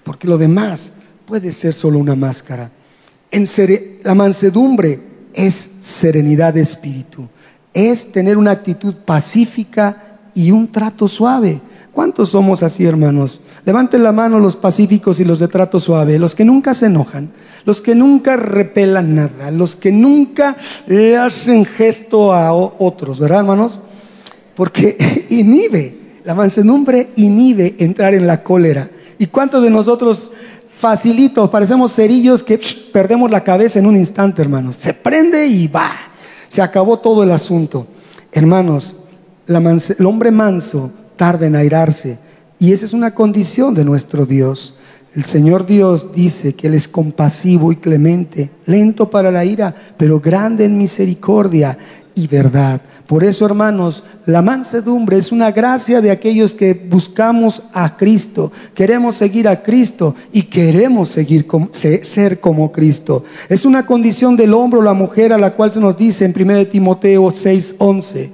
porque 0.04 0.28
lo 0.28 0.38
demás 0.38 0.92
puede 1.24 1.52
ser 1.52 1.72
solo 1.72 1.98
una 1.98 2.16
máscara 2.16 2.70
la 4.02 4.14
mansedumbre 4.14 5.00
es 5.32 5.68
serenidad 5.80 6.54
de 6.54 6.62
espíritu, 6.62 7.28
es 7.72 8.10
tener 8.12 8.36
una 8.36 8.50
actitud 8.50 8.94
pacífica 9.04 10.18
y 10.34 10.50
un 10.50 10.70
trato 10.70 11.08
suave. 11.08 11.60
¿Cuántos 11.92 12.30
somos 12.30 12.62
así, 12.62 12.84
hermanos? 12.84 13.40
Levanten 13.64 14.02
la 14.02 14.12
mano 14.12 14.38
los 14.38 14.56
pacíficos 14.56 15.20
y 15.20 15.24
los 15.24 15.38
de 15.38 15.48
trato 15.48 15.80
suave, 15.80 16.18
los 16.18 16.34
que 16.34 16.44
nunca 16.44 16.72
se 16.72 16.86
enojan, 16.86 17.30
los 17.64 17.80
que 17.80 17.94
nunca 17.94 18.36
repelan 18.36 19.14
nada, 19.14 19.50
los 19.50 19.76
que 19.76 19.92
nunca 19.92 20.56
le 20.86 21.16
hacen 21.16 21.64
gesto 21.64 22.32
a 22.32 22.52
otros, 22.52 23.18
¿verdad, 23.18 23.40
hermanos? 23.40 23.80
Porque 24.54 25.26
inhibe, 25.30 25.96
la 26.24 26.34
mansedumbre 26.34 27.10
inhibe 27.16 27.74
entrar 27.78 28.14
en 28.14 28.26
la 28.26 28.42
cólera. 28.42 28.90
¿Y 29.18 29.26
cuántos 29.26 29.62
de 29.62 29.70
nosotros 29.70 30.32
facilito, 30.80 31.50
parecemos 31.50 31.94
cerillos 31.94 32.42
que 32.42 32.58
perdemos 32.92 33.30
la 33.30 33.44
cabeza 33.44 33.78
en 33.78 33.86
un 33.86 33.96
instante, 33.96 34.40
hermanos. 34.40 34.76
Se 34.76 34.94
prende 34.94 35.46
y 35.46 35.68
va, 35.68 35.90
se 36.48 36.62
acabó 36.62 36.98
todo 36.98 37.22
el 37.22 37.30
asunto. 37.30 37.86
Hermanos, 38.32 38.96
el 39.46 40.06
hombre 40.06 40.30
manso 40.30 40.90
tarda 41.16 41.46
en 41.46 41.54
airarse 41.54 42.18
y 42.58 42.72
esa 42.72 42.86
es 42.86 42.92
una 42.94 43.14
condición 43.14 43.74
de 43.74 43.84
nuestro 43.84 44.24
Dios. 44.24 44.74
El 45.14 45.24
Señor 45.24 45.66
Dios 45.66 46.12
dice 46.14 46.54
que 46.54 46.68
Él 46.68 46.74
es 46.74 46.88
compasivo 46.88 47.72
y 47.72 47.76
clemente, 47.76 48.50
lento 48.66 49.10
para 49.10 49.30
la 49.30 49.44
ira, 49.44 49.74
pero 49.96 50.20
grande 50.20 50.64
en 50.64 50.78
misericordia 50.78 51.76
y 52.14 52.26
verdad. 52.26 52.80
Por 53.06 53.24
eso, 53.24 53.44
hermanos, 53.44 54.04
la 54.26 54.42
mansedumbre 54.42 55.16
es 55.16 55.32
una 55.32 55.50
gracia 55.50 56.00
de 56.00 56.10
aquellos 56.10 56.52
que 56.52 56.74
buscamos 56.74 57.62
a 57.72 57.96
Cristo, 57.96 58.52
queremos 58.74 59.16
seguir 59.16 59.48
a 59.48 59.62
Cristo 59.62 60.14
y 60.32 60.42
queremos 60.42 61.08
seguir 61.08 61.46
ser 62.02 62.40
como 62.40 62.70
Cristo. 62.70 63.24
Es 63.48 63.64
una 63.64 63.86
condición 63.86 64.36
del 64.36 64.54
hombre 64.54 64.80
o 64.80 64.82
la 64.82 64.94
mujer 64.94 65.32
a 65.32 65.38
la 65.38 65.54
cual 65.54 65.72
se 65.72 65.80
nos 65.80 65.96
dice 65.96 66.24
en 66.24 66.32
1 66.32 66.66
Timoteo 66.68 67.30
6:11. 67.30 68.30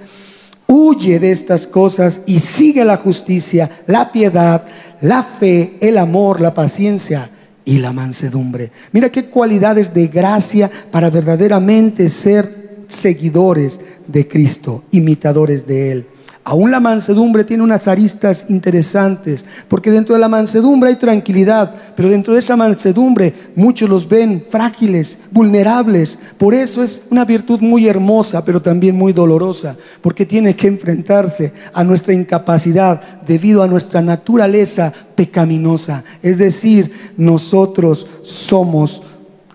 Huye 0.68 1.20
de 1.20 1.30
estas 1.30 1.66
cosas 1.66 2.22
y 2.26 2.40
sigue 2.40 2.84
la 2.84 2.96
justicia, 2.96 3.70
la 3.86 4.10
piedad, 4.10 4.64
la 5.00 5.22
fe, 5.22 5.76
el 5.80 5.96
amor, 5.96 6.40
la 6.40 6.54
paciencia 6.54 7.30
y 7.64 7.78
la 7.78 7.92
mansedumbre. 7.92 8.72
Mira 8.92 9.10
qué 9.10 9.26
cualidades 9.26 9.94
de 9.94 10.08
gracia 10.08 10.70
para 10.90 11.08
verdaderamente 11.10 12.08
ser 12.08 12.65
seguidores 12.88 13.80
de 14.06 14.26
Cristo, 14.28 14.84
imitadores 14.90 15.66
de 15.66 15.92
Él. 15.92 16.06
Aún 16.48 16.70
la 16.70 16.78
mansedumbre 16.78 17.42
tiene 17.42 17.64
unas 17.64 17.88
aristas 17.88 18.46
interesantes, 18.48 19.44
porque 19.66 19.90
dentro 19.90 20.14
de 20.14 20.20
la 20.20 20.28
mansedumbre 20.28 20.90
hay 20.90 20.94
tranquilidad, 20.94 21.74
pero 21.96 22.08
dentro 22.08 22.34
de 22.34 22.38
esa 22.38 22.54
mansedumbre 22.54 23.34
muchos 23.56 23.90
los 23.90 24.08
ven 24.08 24.44
frágiles, 24.48 25.18
vulnerables. 25.32 26.20
Por 26.38 26.54
eso 26.54 26.84
es 26.84 27.02
una 27.10 27.24
virtud 27.24 27.58
muy 27.62 27.88
hermosa, 27.88 28.44
pero 28.44 28.62
también 28.62 28.94
muy 28.94 29.12
dolorosa, 29.12 29.76
porque 30.00 30.24
tiene 30.24 30.54
que 30.54 30.68
enfrentarse 30.68 31.52
a 31.74 31.82
nuestra 31.82 32.14
incapacidad 32.14 33.00
debido 33.26 33.64
a 33.64 33.66
nuestra 33.66 34.00
naturaleza 34.00 34.92
pecaminosa. 35.16 36.04
Es 36.22 36.38
decir, 36.38 36.92
nosotros 37.16 38.06
somos 38.22 39.02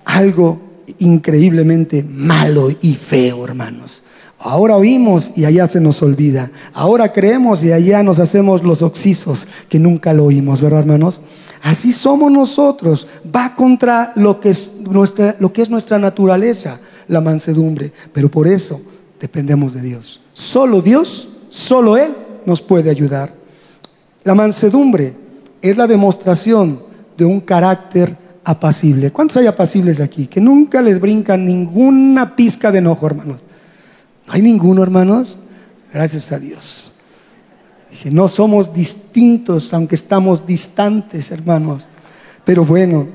algo 0.04 0.71
increíblemente 1.00 2.04
malo 2.04 2.70
y 2.82 2.94
feo, 2.94 3.46
hermanos. 3.46 4.04
Ahora 4.44 4.76
oímos 4.76 5.32
y 5.36 5.46
allá 5.46 5.68
se 5.68 5.80
nos 5.80 6.02
olvida. 6.02 6.52
Ahora 6.74 7.14
creemos 7.14 7.64
y 7.64 7.72
allá 7.72 8.02
nos 8.02 8.18
hacemos 8.18 8.64
los 8.64 8.82
oxisos 8.82 9.48
que 9.70 9.78
nunca 9.78 10.14
lo 10.14 10.26
oímos, 10.26 10.62
¿verdad, 10.62 10.80
hermanos? 10.80 11.22
Así 11.62 11.92
somos 11.92 12.32
nosotros. 12.32 13.08
Va 13.34 13.56
contra 13.56 14.14
lo 14.16 14.40
que 14.40 14.50
es 14.50 14.72
nuestra, 14.80 15.36
lo 15.40 15.54
que 15.54 15.62
es 15.62 15.70
nuestra 15.70 16.00
naturaleza, 16.00 16.80
la 17.08 17.22
mansedumbre. 17.22 17.92
Pero 18.12 18.30
por 18.30 18.48
eso 18.48 18.82
dependemos 19.20 19.74
de 19.74 19.82
Dios. 19.82 20.22
Solo 20.34 20.82
Dios, 20.82 21.30
solo 21.50 21.96
Él 21.96 22.16
nos 22.46 22.62
puede 22.62 22.90
ayudar. 22.90 23.34
La 24.24 24.34
mansedumbre 24.34 25.14
es 25.62 25.78
la 25.78 25.86
demostración 25.86 26.82
de 27.16 27.26
un 27.26 27.42
carácter 27.42 28.18
apacible. 28.44 29.12
¿Cuántos 29.12 29.38
hay 29.38 29.48
apacibles 29.48 30.00
aquí? 30.00 30.28
Que 30.28 30.42
nunca 30.42 30.82
les 30.82 31.00
brinca 31.00 31.38
ninguna 31.38 32.36
pizca 32.36 32.72
de 32.72 32.80
enojo, 32.80 33.06
hermanos. 33.06 33.42
¿No 34.28 34.34
hay 34.34 34.42
ninguno, 34.42 34.84
hermanos? 34.84 35.40
Gracias 35.94 36.32
a 36.32 36.40
Dios. 36.40 36.94
Dije, 37.90 38.10
no 38.10 38.28
somos 38.28 38.74
distintos, 38.74 39.74
aunque 39.74 39.96
estamos 39.96 40.46
distantes, 40.48 41.32
hermanos. 41.32 41.88
Pero 42.46 42.64
bueno, 42.66 43.08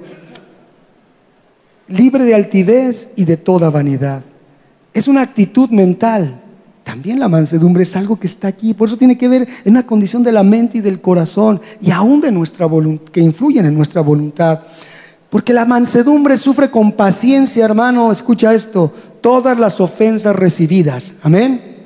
libre 1.89 2.25
de 2.25 2.35
altivez 2.35 3.09
y 3.17 3.25
de 3.25 3.37
toda 3.37 3.71
vanidad. 3.71 4.23
Es 4.93 5.09
una 5.09 5.23
actitud 5.23 5.71
mental. 5.71 6.43
También 6.85 7.19
la 7.19 7.29
mansedumbre 7.29 7.83
es 7.83 7.97
algo 7.97 8.21
que 8.21 8.29
está 8.29 8.47
aquí, 8.47 8.73
por 8.73 8.87
eso 8.87 8.97
tiene 8.97 9.19
que 9.19 9.27
ver 9.27 9.49
en 9.65 9.73
una 9.73 9.85
condición 9.85 10.23
de 10.23 10.31
la 10.31 10.45
mente 10.45 10.79
y 10.79 10.81
del 10.81 11.01
corazón 11.01 11.61
y 11.81 11.91
aún 11.91 12.21
de 12.21 12.31
nuestra 12.31 12.67
voluntad, 12.67 13.11
que 13.11 13.21
influyen 13.21 13.67
en 13.67 13.75
nuestra 13.75 14.03
voluntad. 14.03 14.61
Porque 15.37 15.53
la 15.53 15.66
mansedumbre 15.66 16.38
sufre 16.38 16.70
con 16.70 16.92
paciencia, 16.92 17.62
hermano, 17.62 18.11
escucha 18.11 18.55
esto, 18.55 18.90
todas 19.20 19.59
las 19.59 19.83
ofensas 19.83 20.35
recibidas. 20.35 21.12
Amén. 21.22 21.77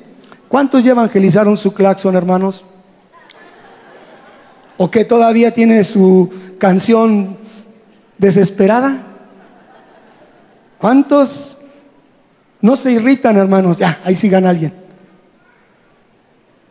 ¿Cuántos 0.46 0.84
ya 0.84 0.92
evangelizaron 0.92 1.56
su 1.56 1.74
claxon, 1.74 2.14
hermanos? 2.14 2.64
¿O 4.76 4.88
que 4.88 5.04
todavía 5.04 5.52
tiene 5.52 5.82
su 5.82 6.30
canción 6.58 7.38
desesperada? 8.18 9.02
¿Cuántos 10.78 11.58
no 12.60 12.76
se 12.76 12.92
irritan, 12.92 13.36
hermanos? 13.36 13.78
Ya, 13.78 13.98
ahí 14.04 14.14
sigan 14.14 14.46
alguien. 14.46 14.72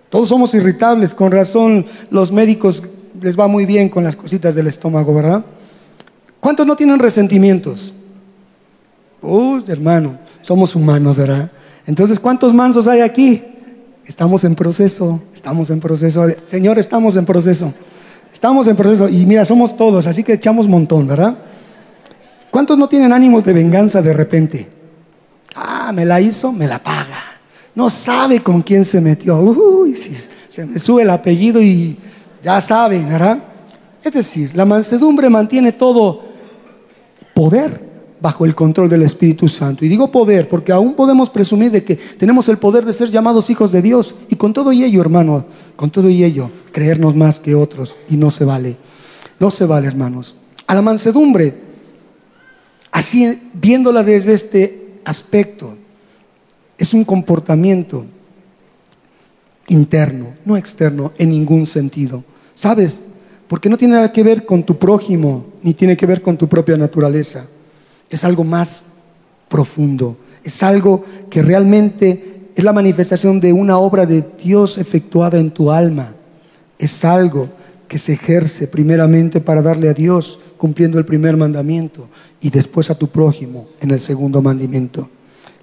Todos 0.10 0.30
somos 0.30 0.54
irritables, 0.54 1.14
con 1.14 1.34
razón 1.34 1.88
los 2.10 2.32
médicos 2.32 2.82
les 3.22 3.38
va 3.38 3.50
muy 3.50 3.66
bien 3.66 3.90
con 3.90 4.06
las 4.06 4.16
cositas 4.16 4.56
del 4.56 4.68
estómago, 4.68 5.14
¿verdad? 5.14 5.44
¿Cuántos 6.40 6.66
no 6.66 6.76
tienen 6.76 7.00
resentimientos? 7.00 7.94
Uy, 9.22 9.64
hermano, 9.68 10.18
somos 10.42 10.76
humanos, 10.76 11.18
¿verdad? 11.18 11.52
Entonces, 11.86 12.20
¿cuántos 12.20 12.54
mansos 12.54 12.88
hay 12.88 13.02
aquí? 13.02 13.44
Estamos 14.06 14.44
en 14.44 14.56
proceso, 14.56 15.22
estamos 15.34 15.70
en 15.70 15.80
proceso. 15.80 16.26
Señor, 16.46 16.80
estamos 16.80 17.16
en 17.16 17.26
proceso. 17.26 17.74
Estamos 18.32 18.68
en 18.68 18.76
proceso. 18.76 19.10
Y 19.10 19.26
mira, 19.26 19.44
somos 19.44 19.76
todos, 19.76 20.08
así 20.08 20.24
que 20.24 20.34
echamos 20.34 20.68
montón, 20.68 21.08
¿verdad? 21.08 21.36
¿Cuántos 22.52 22.78
no 22.78 22.88
tienen 22.88 23.12
ánimos 23.12 23.44
de 23.44 23.54
venganza 23.54 24.02
de 24.02 24.14
repente? 24.14 24.70
Ah, 25.56 25.92
me 25.94 26.06
la 26.06 26.22
hizo, 26.22 26.52
me 26.52 26.68
la 26.68 26.82
paga. 26.82 27.24
No 27.76 27.90
sabe 27.90 28.42
con 28.42 28.62
quién 28.62 28.86
se 28.86 29.02
metió. 29.02 29.40
Uy, 29.40 29.94
si 29.94 30.14
se 30.50 30.66
me 30.66 30.80
sube 30.80 31.04
el 31.04 31.10
apellido 31.10 31.62
y 31.62 31.98
ya 32.42 32.62
saben, 32.62 33.10
¿verdad? 33.10 33.40
Es 34.04 34.14
decir, 34.14 34.52
la 34.56 34.66
mansedumbre 34.66 35.30
mantiene 35.30 35.74
todo 35.74 36.29
poder 37.40 37.80
bajo 38.20 38.44
el 38.44 38.54
control 38.54 38.90
del 38.90 39.04
Espíritu 39.04 39.48
Santo. 39.48 39.86
Y 39.86 39.88
digo 39.88 40.12
poder 40.12 40.50
porque 40.50 40.74
aún 40.74 40.94
podemos 40.94 41.30
presumir 41.30 41.72
de 41.72 41.86
que 41.86 41.96
tenemos 41.96 42.50
el 42.50 42.58
poder 42.58 42.84
de 42.84 42.92
ser 42.92 43.08
llamados 43.08 43.50
hijos 43.50 43.72
de 43.72 43.82
Dios. 43.82 44.14
Y 44.28 44.36
con 44.36 44.52
todo 44.52 44.74
y 44.74 44.84
ello, 44.84 45.00
hermano, 45.00 45.46
con 45.78 45.90
todo 45.90 46.10
y 46.10 46.22
ello, 46.26 46.52
creernos 46.74 47.16
más 47.16 47.40
que 47.40 47.56
otros. 47.56 47.96
Y 48.10 48.18
no 48.18 48.30
se 48.30 48.44
vale. 48.44 48.76
No 49.40 49.50
se 49.52 49.66
vale, 49.66 49.88
hermanos. 49.88 50.36
A 50.68 50.76
la 50.76 50.82
mansedumbre, 50.82 51.56
así 52.92 53.40
viéndola 53.54 54.04
desde 54.04 54.34
este 54.34 55.00
aspecto, 55.06 55.78
es 56.78 56.94
un 56.94 57.06
comportamiento 57.06 58.06
interno, 59.70 60.34
no 60.44 60.58
externo 60.58 61.14
en 61.18 61.30
ningún 61.30 61.66
sentido. 61.66 62.22
¿Sabes? 62.54 63.06
Porque 63.50 63.68
no 63.68 63.78
tiene 63.78 63.96
nada 63.96 64.14
que 64.14 64.22
ver 64.22 64.46
con 64.46 64.62
tu 64.62 64.78
prójimo, 64.78 65.48
ni 65.64 65.74
tiene 65.74 65.98
que 65.98 66.06
ver 66.06 66.22
con 66.22 66.38
tu 66.38 66.48
propia 66.48 66.78
naturaleza. 66.78 67.48
Es 68.08 68.24
algo 68.24 68.44
más 68.44 68.84
profundo. 69.50 70.18
Es 70.44 70.62
algo 70.62 71.04
que 71.32 71.42
realmente 71.42 72.52
es 72.56 72.64
la 72.64 72.74
manifestación 72.74 73.40
de 73.40 73.52
una 73.52 73.80
obra 73.80 74.06
de 74.06 74.24
Dios 74.42 74.78
efectuada 74.78 75.40
en 75.40 75.50
tu 75.50 75.72
alma. 75.72 76.14
Es 76.78 77.04
algo 77.04 77.50
que 77.88 77.98
se 77.98 78.14
ejerce 78.14 78.68
primeramente 78.68 79.42
para 79.42 79.64
darle 79.64 79.90
a 79.90 79.96
Dios 79.96 80.40
cumpliendo 80.58 81.00
el 81.00 81.06
primer 81.06 81.36
mandamiento 81.36 82.08
y 82.40 82.52
después 82.52 82.92
a 82.92 83.00
tu 83.00 83.08
prójimo 83.08 83.68
en 83.82 83.90
el 83.90 84.00
segundo 84.00 84.44
mandamiento. 84.44 85.10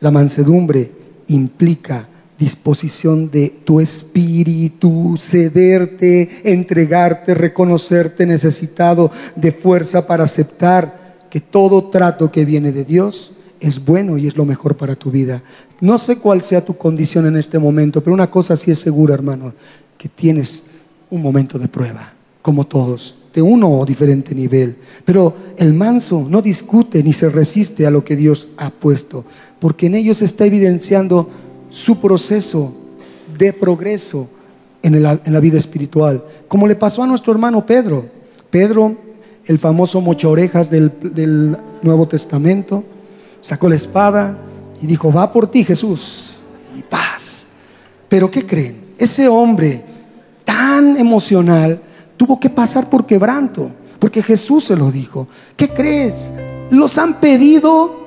La 0.00 0.10
mansedumbre 0.10 0.90
implica 1.28 2.08
disposición 2.38 3.30
de 3.30 3.48
tu 3.64 3.80
espíritu, 3.80 5.16
cederte, 5.18 6.28
entregarte, 6.44 7.34
reconocerte 7.34 8.26
necesitado 8.26 9.10
de 9.34 9.52
fuerza 9.52 10.06
para 10.06 10.24
aceptar 10.24 11.16
que 11.30 11.40
todo 11.40 11.84
trato 11.84 12.30
que 12.30 12.44
viene 12.44 12.72
de 12.72 12.84
Dios 12.84 13.32
es 13.58 13.84
bueno 13.84 14.18
y 14.18 14.26
es 14.26 14.36
lo 14.36 14.44
mejor 14.44 14.76
para 14.76 14.96
tu 14.96 15.10
vida. 15.10 15.42
No 15.80 15.98
sé 15.98 16.16
cuál 16.16 16.42
sea 16.42 16.64
tu 16.64 16.76
condición 16.76 17.26
en 17.26 17.36
este 17.36 17.58
momento, 17.58 18.02
pero 18.02 18.14
una 18.14 18.30
cosa 18.30 18.56
sí 18.56 18.70
es 18.70 18.78
segura, 18.78 19.14
hermano, 19.14 19.54
que 19.96 20.08
tienes 20.08 20.62
un 21.10 21.22
momento 21.22 21.58
de 21.58 21.68
prueba, 21.68 22.12
como 22.42 22.66
todos, 22.66 23.16
de 23.34 23.40
uno 23.40 23.70
o 23.70 23.86
diferente 23.86 24.34
nivel. 24.34 24.76
Pero 25.04 25.34
el 25.56 25.72
manso 25.72 26.26
no 26.28 26.42
discute 26.42 27.02
ni 27.02 27.12
se 27.12 27.30
resiste 27.30 27.86
a 27.86 27.90
lo 27.90 28.04
que 28.04 28.16
Dios 28.16 28.48
ha 28.58 28.70
puesto 28.70 29.24
porque 29.58 29.86
en 29.86 29.94
ellos 29.94 30.22
está 30.22 30.44
evidenciando 30.46 31.30
su 31.76 32.00
proceso 32.00 32.72
de 33.36 33.52
progreso 33.52 34.28
en 34.82 35.02
la, 35.02 35.40
vida 35.40 35.58
espiritual, 35.58 36.24
como 36.48 36.66
le 36.66 36.74
pasó 36.74 37.02
a 37.02 37.06
nuestro 37.06 37.32
hermano 37.32 37.66
Pedro. 37.66 38.06
Pedro, 38.50 38.96
el 39.44 39.58
famoso 39.58 40.00
mocha 40.00 40.28
orejas 40.28 40.70
del, 40.70 41.56
Nuevo 41.82 42.08
Testamento, 42.08 42.82
sacó 43.42 43.68
la 43.68 43.76
espada 43.76 44.38
y 44.80 44.86
dijo, 44.86 45.12
va 45.12 45.30
por 45.30 45.50
ti 45.50 45.64
Jesús, 45.64 46.36
y 46.76 46.82
paz. 46.82 47.46
Pero 48.08 48.30
¿qué 48.30 48.46
creen? 48.46 48.94
Ese 48.96 49.28
hombre 49.28 49.84
tan 50.44 50.96
emocional 50.96 51.82
tuvo 52.16 52.40
que 52.40 52.48
pasar 52.48 52.88
por 52.88 53.04
quebranto, 53.04 53.70
porque 53.98 54.22
Jesús 54.22 54.64
se 54.64 54.76
lo 54.76 54.90
dijo. 54.90 55.28
¿Qué 55.56 55.68
crees? 55.68 56.32
Los 56.70 56.96
han 56.96 57.20
pedido 57.20 58.06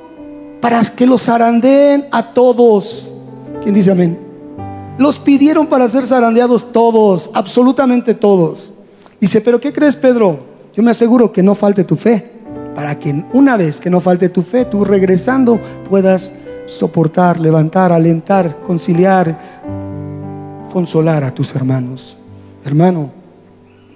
para 0.59 0.81
que 0.81 1.05
los 1.05 1.23
zarandeen 1.23 2.07
a 2.11 2.33
todos. 2.33 3.13
¿Quién 3.61 3.75
dice 3.75 3.91
amén? 3.91 4.17
Los 4.97 5.17
pidieron 5.17 5.67
para 5.67 5.87
ser 5.87 6.03
zarandeados 6.05 6.71
todos, 6.71 7.29
absolutamente 7.33 8.13
todos. 8.13 8.73
Dice, 9.19 9.41
pero 9.41 9.59
¿qué 9.59 9.71
crees, 9.71 9.95
Pedro? 9.95 10.39
Yo 10.73 10.83
me 10.83 10.91
aseguro 10.91 11.31
que 11.31 11.43
no 11.43 11.55
falte 11.55 11.83
tu 11.83 11.95
fe, 11.95 12.25
para 12.75 12.97
que 12.97 13.23
una 13.33 13.57
vez 13.57 13.79
que 13.79 13.89
no 13.89 13.99
falte 13.99 14.29
tu 14.29 14.41
fe, 14.43 14.65
tú 14.65 14.85
regresando 14.85 15.59
puedas 15.89 16.33
soportar, 16.67 17.39
levantar, 17.39 17.91
alentar, 17.91 18.61
conciliar, 18.63 19.37
consolar 20.71 21.23
a 21.23 21.33
tus 21.33 21.53
hermanos. 21.55 22.17
Hermano, 22.63 23.11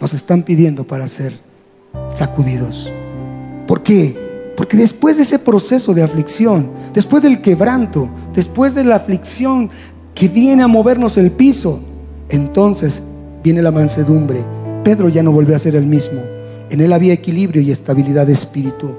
nos 0.02 0.14
están 0.14 0.44
pidiendo 0.44 0.84
para 0.86 1.08
ser 1.08 1.34
sacudidos. 2.16 2.92
¿Por 3.68 3.84
qué? 3.84 4.23
Porque 4.56 4.78
después 4.78 5.18
de 5.18 5.24
ese 5.24 5.40
proceso 5.40 5.94
de 5.94 6.04
aflicción, 6.04 6.70
después 6.94 7.24
del 7.24 7.42
quebranto, 7.42 8.10
después 8.36 8.76
de 8.76 8.84
la 8.84 8.98
aflicción 8.98 9.70
que 10.14 10.28
viene 10.28 10.64
a 10.64 10.68
movernos 10.68 11.18
el 11.18 11.32
piso, 11.32 11.80
entonces 12.30 13.02
viene 13.44 13.62
la 13.62 13.72
mansedumbre. 13.72 14.44
Pedro 14.84 15.10
ya 15.10 15.24
no 15.24 15.32
volvió 15.32 15.56
a 15.56 15.60
ser 15.60 15.76
el 15.76 15.86
mismo. 15.86 16.22
En 16.70 16.82
él 16.82 16.94
había 16.94 17.14
equilibrio 17.14 17.62
y 17.62 17.72
estabilidad 17.72 18.28
de 18.28 18.34
espíritu. 18.34 18.92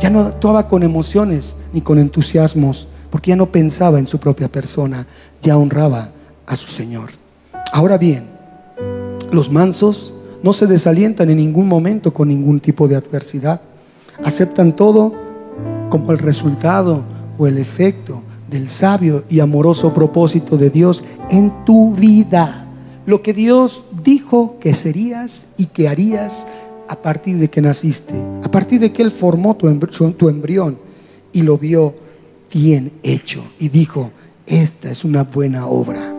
Ya 0.00 0.10
no 0.10 0.20
actuaba 0.20 0.68
con 0.68 0.82
emociones 0.82 1.54
ni 1.72 1.80
con 1.80 1.98
entusiasmos, 1.98 2.88
porque 3.10 3.30
ya 3.30 3.36
no 3.36 3.46
pensaba 3.46 3.98
en 3.98 4.06
su 4.06 4.18
propia 4.18 4.48
persona, 4.48 5.06
ya 5.42 5.56
honraba 5.56 6.10
a 6.46 6.56
su 6.56 6.68
Señor. 6.68 7.10
Ahora 7.72 7.98
bien, 7.98 8.24
los 9.30 9.50
mansos 9.50 10.14
no 10.42 10.52
se 10.52 10.66
desalientan 10.66 11.30
en 11.30 11.36
ningún 11.36 11.68
momento 11.68 12.12
con 12.12 12.28
ningún 12.28 12.60
tipo 12.60 12.88
de 12.88 12.96
adversidad 12.96 13.60
aceptan 14.22 14.76
todo 14.76 15.12
como 15.88 16.12
el 16.12 16.18
resultado 16.18 17.02
o 17.38 17.46
el 17.46 17.58
efecto 17.58 18.22
del 18.48 18.68
sabio 18.68 19.24
y 19.28 19.40
amoroso 19.40 19.92
propósito 19.92 20.56
de 20.56 20.70
Dios 20.70 21.04
en 21.30 21.64
tu 21.64 21.94
vida. 21.94 22.66
Lo 23.06 23.22
que 23.22 23.32
Dios 23.32 23.84
dijo 24.02 24.56
que 24.60 24.74
serías 24.74 25.46
y 25.56 25.66
que 25.66 25.88
harías 25.88 26.46
a 26.88 26.96
partir 26.96 27.38
de 27.38 27.48
que 27.48 27.60
naciste, 27.60 28.14
a 28.42 28.50
partir 28.50 28.80
de 28.80 28.92
que 28.92 29.02
Él 29.02 29.10
formó 29.10 29.56
tu, 29.56 29.68
tu 30.12 30.28
embrión 30.28 30.78
y 31.32 31.42
lo 31.42 31.58
vio 31.58 31.94
bien 32.52 32.92
hecho 33.02 33.42
y 33.58 33.68
dijo, 33.68 34.10
esta 34.46 34.90
es 34.90 35.04
una 35.04 35.24
buena 35.24 35.66
obra. 35.66 36.12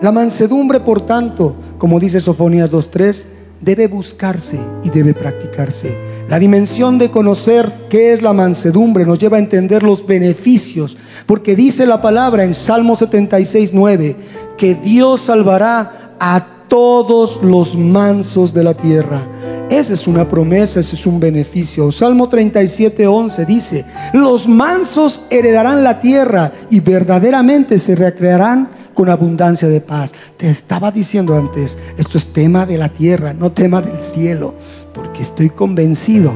La 0.00 0.12
mansedumbre, 0.12 0.80
por 0.80 1.06
tanto, 1.06 1.54
como 1.78 2.00
dice 2.00 2.20
Sofonías 2.20 2.70
2.3, 2.72 3.24
debe 3.60 3.86
buscarse 3.88 4.58
y 4.82 4.90
debe 4.90 5.14
practicarse. 5.14 5.96
La 6.28 6.38
dimensión 6.38 6.98
de 6.98 7.10
conocer 7.10 7.70
qué 7.88 8.12
es 8.12 8.22
la 8.22 8.32
mansedumbre 8.32 9.04
nos 9.04 9.18
lleva 9.18 9.36
a 9.36 9.40
entender 9.40 9.82
los 9.82 10.06
beneficios, 10.06 10.96
porque 11.26 11.54
dice 11.54 11.86
la 11.86 12.00
palabra 12.00 12.44
en 12.44 12.54
Salmo 12.54 12.96
76, 12.96 13.72
9, 13.72 14.16
que 14.56 14.74
Dios 14.74 15.22
salvará 15.22 16.16
a 16.18 16.46
todos 16.68 17.42
los 17.42 17.76
mansos 17.76 18.54
de 18.54 18.64
la 18.64 18.74
tierra. 18.74 19.22
Esa 19.70 19.94
es 19.94 20.06
una 20.06 20.28
promesa, 20.28 20.80
ese 20.80 20.94
es 20.94 21.06
un 21.06 21.18
beneficio. 21.18 21.90
Salmo 21.90 22.28
37, 22.28 23.06
11 23.06 23.44
dice, 23.44 23.84
los 24.12 24.46
mansos 24.46 25.22
heredarán 25.30 25.82
la 25.82 26.00
tierra 26.00 26.52
y 26.70 26.80
verdaderamente 26.80 27.78
se 27.78 27.94
recrearán 27.94 28.68
con 28.94 29.10
abundancia 29.10 29.68
de 29.68 29.80
paz. 29.80 30.12
Te 30.36 30.48
estaba 30.48 30.90
diciendo 30.90 31.36
antes, 31.36 31.76
esto 31.98 32.16
es 32.16 32.32
tema 32.32 32.64
de 32.64 32.78
la 32.78 32.88
tierra, 32.88 33.34
no 33.34 33.52
tema 33.52 33.82
del 33.82 34.00
cielo, 34.00 34.54
porque 34.94 35.22
estoy 35.22 35.50
convencido 35.50 36.34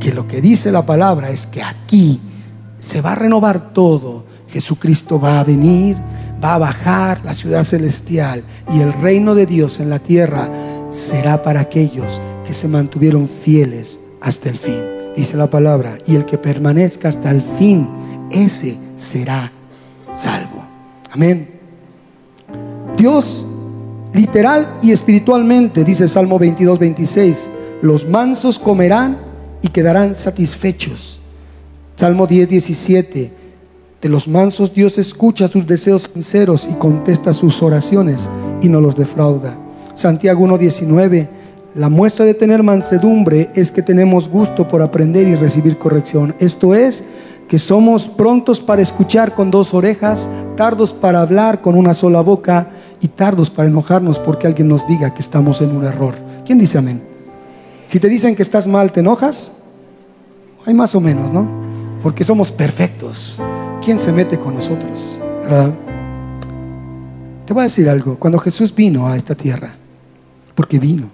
que 0.00 0.12
lo 0.12 0.26
que 0.26 0.40
dice 0.40 0.70
la 0.70 0.84
palabra 0.84 1.30
es 1.30 1.46
que 1.46 1.62
aquí 1.62 2.20
se 2.78 3.00
va 3.00 3.12
a 3.12 3.16
renovar 3.16 3.72
todo. 3.72 4.24
Jesucristo 4.48 5.18
va 5.18 5.40
a 5.40 5.44
venir, 5.44 5.96
va 6.42 6.54
a 6.54 6.58
bajar 6.58 7.20
la 7.24 7.34
ciudad 7.34 7.64
celestial 7.64 8.44
y 8.72 8.80
el 8.80 8.92
reino 8.92 9.34
de 9.34 9.46
Dios 9.46 9.80
en 9.80 9.90
la 9.90 9.98
tierra 9.98 10.50
será 10.90 11.42
para 11.42 11.60
aquellos 11.60 12.20
que 12.46 12.52
se 12.52 12.68
mantuvieron 12.68 13.28
fieles 13.28 13.98
hasta 14.20 14.50
el 14.50 14.58
fin. 14.58 14.82
Dice 15.16 15.36
la 15.36 15.48
palabra, 15.48 15.96
y 16.06 16.16
el 16.16 16.24
que 16.24 16.38
permanezca 16.38 17.08
hasta 17.08 17.30
el 17.30 17.40
fin, 17.40 17.88
ese 18.30 18.76
será 18.96 19.52
salvo. 20.12 20.64
Amén. 21.10 21.53
Dios 23.04 23.44
literal 24.14 24.78
y 24.80 24.90
espiritualmente, 24.90 25.84
dice 25.84 26.08
Salmo 26.08 26.38
22, 26.38 26.78
26, 26.78 27.50
los 27.82 28.08
mansos 28.08 28.58
comerán 28.58 29.18
y 29.60 29.68
quedarán 29.68 30.14
satisfechos. 30.14 31.20
Salmo 31.96 32.26
10, 32.26 32.48
17, 32.48 33.32
de 34.00 34.08
los 34.08 34.26
mansos 34.26 34.72
Dios 34.72 34.96
escucha 34.96 35.48
sus 35.48 35.66
deseos 35.66 36.08
sinceros 36.14 36.66
y 36.66 36.72
contesta 36.76 37.34
sus 37.34 37.62
oraciones 37.62 38.30
y 38.62 38.70
no 38.70 38.80
los 38.80 38.96
defrauda. 38.96 39.54
Santiago 39.92 40.42
1, 40.42 40.56
19, 40.56 41.28
la 41.74 41.90
muestra 41.90 42.24
de 42.24 42.32
tener 42.32 42.62
mansedumbre 42.62 43.50
es 43.54 43.70
que 43.70 43.82
tenemos 43.82 44.30
gusto 44.30 44.66
por 44.66 44.80
aprender 44.80 45.28
y 45.28 45.34
recibir 45.34 45.76
corrección. 45.76 46.34
Esto 46.38 46.74
es, 46.74 47.04
que 47.48 47.58
somos 47.58 48.08
prontos 48.08 48.60
para 48.60 48.82
escuchar 48.82 49.34
con 49.34 49.50
dos 49.50 49.74
orejas, 49.74 50.28
tardos 50.56 50.94
para 50.94 51.20
hablar 51.20 51.60
con 51.60 51.74
una 51.74 51.92
sola 51.92 52.22
boca 52.22 52.70
y 53.04 53.08
tardos 53.08 53.50
para 53.50 53.68
enojarnos 53.68 54.18
porque 54.18 54.46
alguien 54.46 54.66
nos 54.66 54.86
diga 54.86 55.12
que 55.12 55.20
estamos 55.20 55.60
en 55.60 55.76
un 55.76 55.84
error. 55.84 56.14
¿Quién 56.46 56.58
dice 56.58 56.78
amén? 56.78 57.02
Si 57.86 58.00
te 58.00 58.08
dicen 58.08 58.34
que 58.34 58.40
estás 58.40 58.66
mal, 58.66 58.92
¿te 58.92 59.00
enojas? 59.00 59.52
Hay 60.64 60.72
más 60.72 60.94
o 60.94 61.02
menos, 61.02 61.30
¿no? 61.30 61.46
Porque 62.02 62.24
somos 62.24 62.50
perfectos. 62.50 63.38
¿Quién 63.84 63.98
se 63.98 64.10
mete 64.10 64.38
con 64.38 64.54
nosotros? 64.54 65.20
Te 67.44 67.52
voy 67.52 67.60
a 67.60 67.64
decir 67.64 67.90
algo. 67.90 68.16
Cuando 68.18 68.38
Jesús 68.38 68.74
vino 68.74 69.06
a 69.06 69.18
esta 69.18 69.34
tierra, 69.34 69.74
porque 70.54 70.78
vino, 70.78 71.10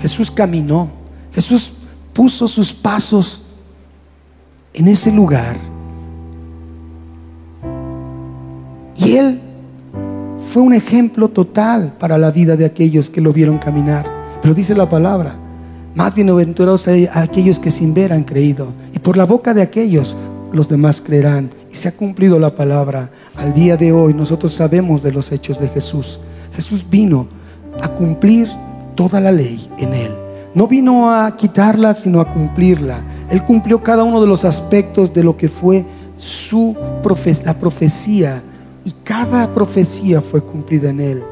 Jesús 0.00 0.30
caminó, 0.30 0.88
Jesús 1.32 1.74
puso 2.14 2.48
sus 2.48 2.72
pasos 2.72 3.42
en 4.72 4.88
ese 4.88 5.12
lugar. 5.12 5.58
Y 8.96 9.16
Él 9.16 9.42
fue 10.56 10.62
un 10.62 10.72
ejemplo 10.72 11.28
total 11.28 11.92
para 11.98 12.16
la 12.16 12.30
vida 12.30 12.56
de 12.56 12.64
aquellos 12.64 13.10
que 13.10 13.20
lo 13.20 13.30
vieron 13.30 13.58
caminar. 13.58 14.06
Pero 14.40 14.54
dice 14.54 14.74
la 14.74 14.88
palabra, 14.88 15.34
más 15.94 16.14
bienaventurados 16.14 16.88
a 16.88 17.20
aquellos 17.20 17.58
que 17.58 17.70
sin 17.70 17.92
ver 17.92 18.10
han 18.10 18.24
creído. 18.24 18.68
Y 18.94 18.98
por 18.98 19.18
la 19.18 19.26
boca 19.26 19.52
de 19.52 19.60
aquellos 19.60 20.16
los 20.54 20.66
demás 20.66 21.02
creerán. 21.02 21.50
Y 21.70 21.74
se 21.74 21.88
ha 21.88 21.92
cumplido 21.92 22.38
la 22.40 22.54
palabra. 22.54 23.10
Al 23.36 23.52
día 23.52 23.76
de 23.76 23.92
hoy 23.92 24.14
nosotros 24.14 24.54
sabemos 24.54 25.02
de 25.02 25.12
los 25.12 25.30
hechos 25.30 25.60
de 25.60 25.68
Jesús. 25.68 26.20
Jesús 26.54 26.86
vino 26.88 27.28
a 27.82 27.88
cumplir 27.88 28.48
toda 28.94 29.20
la 29.20 29.32
ley 29.32 29.70
en 29.76 29.92
él. 29.92 30.12
No 30.54 30.66
vino 30.66 31.10
a 31.10 31.36
quitarla, 31.36 31.94
sino 31.94 32.18
a 32.18 32.32
cumplirla. 32.32 33.00
Él 33.28 33.44
cumplió 33.44 33.82
cada 33.82 34.04
uno 34.04 34.22
de 34.22 34.26
los 34.26 34.46
aspectos 34.46 35.12
de 35.12 35.22
lo 35.22 35.36
que 35.36 35.50
fue 35.50 35.84
su 36.16 36.74
la 37.44 37.58
profecía 37.58 38.42
y 38.86 38.92
cada 39.02 39.52
profecía 39.52 40.20
fue 40.20 40.40
cumplida 40.40 40.90
en 40.90 41.00
él. 41.00 41.24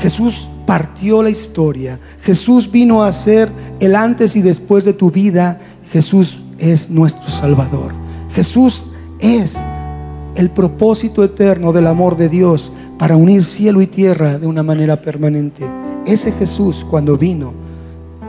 Jesús 0.00 0.48
partió 0.64 1.22
la 1.22 1.28
historia. 1.28 2.00
Jesús 2.22 2.70
vino 2.70 3.04
a 3.04 3.12
ser 3.12 3.50
el 3.78 3.94
antes 3.94 4.34
y 4.36 4.40
después 4.40 4.86
de 4.86 4.94
tu 4.94 5.10
vida. 5.10 5.60
Jesús 5.92 6.38
es 6.58 6.88
nuestro 6.88 7.28
Salvador. 7.28 7.92
Jesús 8.34 8.86
es 9.20 9.54
el 10.34 10.48
propósito 10.48 11.22
eterno 11.22 11.74
del 11.74 11.88
amor 11.88 12.16
de 12.16 12.30
Dios 12.30 12.72
para 12.98 13.16
unir 13.16 13.44
cielo 13.44 13.82
y 13.82 13.86
tierra 13.86 14.38
de 14.38 14.46
una 14.46 14.62
manera 14.62 15.02
permanente. 15.02 15.62
Ese 16.06 16.32
Jesús 16.32 16.86
cuando 16.88 17.18
vino 17.18 17.52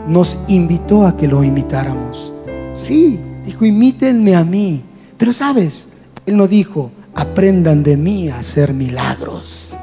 nos 0.06 0.38
invitó 0.50 1.08
a 1.08 1.16
que 1.16 1.30
lo 1.30 1.46
imitáramos. 1.46 2.34
Sí, 2.74 3.22
dijo, 3.46 3.64
imítenme 3.64 4.36
a 4.36 4.44
mí. 4.44 4.82
Pero 5.18 5.32
sabes, 5.32 5.88
Él 6.26 6.36
no 6.36 6.50
dijo, 6.50 6.92
aprendan 7.16 7.82
de 7.82 7.98
mí 7.98 8.30
a 8.30 8.40
hacer 8.40 8.74
milagros. 8.74 9.76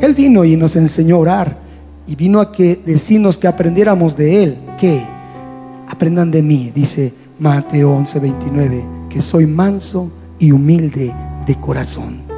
Él 0.00 0.14
vino 0.14 0.44
y 0.44 0.56
nos 0.56 0.76
enseñó 0.76 1.16
a 1.16 1.18
orar 1.18 1.58
y 2.06 2.16
vino 2.16 2.40
a 2.40 2.52
que 2.52 2.80
decirnos 2.86 3.36
que 3.36 3.48
aprendiéramos 3.48 4.16
de 4.16 4.42
Él. 4.42 4.58
¿Qué? 4.78 5.02
Aprendan 5.88 6.30
de 6.30 6.42
mí, 6.42 6.72
dice 6.74 7.12
Mateo 7.38 7.92
11:29, 7.94 9.08
que 9.08 9.20
soy 9.20 9.46
manso 9.46 10.10
y 10.38 10.52
humilde 10.52 11.14
de 11.46 11.54
corazón. 11.56 12.29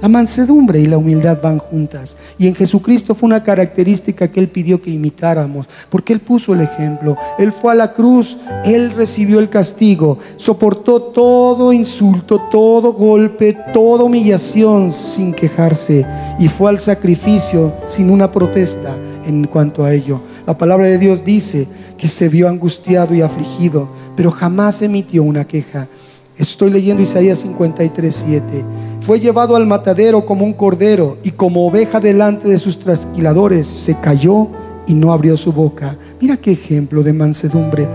La 0.00 0.08
mansedumbre 0.08 0.78
y 0.78 0.86
la 0.86 0.96
humildad 0.96 1.38
van 1.42 1.58
juntas. 1.58 2.16
Y 2.38 2.46
en 2.46 2.54
Jesucristo 2.54 3.16
fue 3.16 3.26
una 3.26 3.42
característica 3.42 4.28
que 4.28 4.38
Él 4.38 4.48
pidió 4.48 4.80
que 4.80 4.90
imitáramos, 4.90 5.68
porque 5.90 6.12
Él 6.12 6.20
puso 6.20 6.54
el 6.54 6.60
ejemplo. 6.60 7.16
Él 7.36 7.50
fue 7.50 7.72
a 7.72 7.74
la 7.74 7.92
cruz, 7.92 8.38
Él 8.64 8.92
recibió 8.92 9.40
el 9.40 9.48
castigo, 9.48 10.18
soportó 10.36 11.02
todo 11.02 11.72
insulto, 11.72 12.42
todo 12.48 12.92
golpe, 12.92 13.56
toda 13.72 14.04
humillación 14.04 14.92
sin 14.92 15.32
quejarse 15.32 16.06
y 16.38 16.46
fue 16.46 16.70
al 16.70 16.78
sacrificio 16.78 17.72
sin 17.84 18.10
una 18.10 18.30
protesta 18.30 18.96
en 19.26 19.48
cuanto 19.48 19.84
a 19.84 19.92
ello. 19.92 20.20
La 20.46 20.56
palabra 20.56 20.86
de 20.86 20.98
Dios 20.98 21.24
dice 21.24 21.66
que 21.96 22.06
se 22.06 22.28
vio 22.28 22.48
angustiado 22.48 23.14
y 23.14 23.20
afligido, 23.20 23.88
pero 24.16 24.30
jamás 24.30 24.80
emitió 24.80 25.24
una 25.24 25.44
queja. 25.44 25.88
Estoy 26.36 26.70
leyendo 26.70 27.02
Isaías 27.02 27.38
53, 27.40 28.22
7. 28.26 28.64
Fue 29.08 29.20
llevado 29.20 29.56
al 29.56 29.66
matadero 29.66 30.26
como 30.26 30.44
un 30.44 30.52
cordero 30.52 31.16
y 31.22 31.30
como 31.30 31.66
oveja 31.66 31.98
delante 31.98 32.46
de 32.46 32.58
sus 32.58 32.78
trasquiladores 32.78 33.66
se 33.66 33.98
cayó 33.98 34.48
y 34.86 34.92
no 34.92 35.14
abrió 35.14 35.34
su 35.38 35.50
boca. 35.50 35.96
Mira 36.20 36.36
qué 36.36 36.52
ejemplo 36.52 37.02
de 37.02 37.14
mansedumbre. 37.14 37.88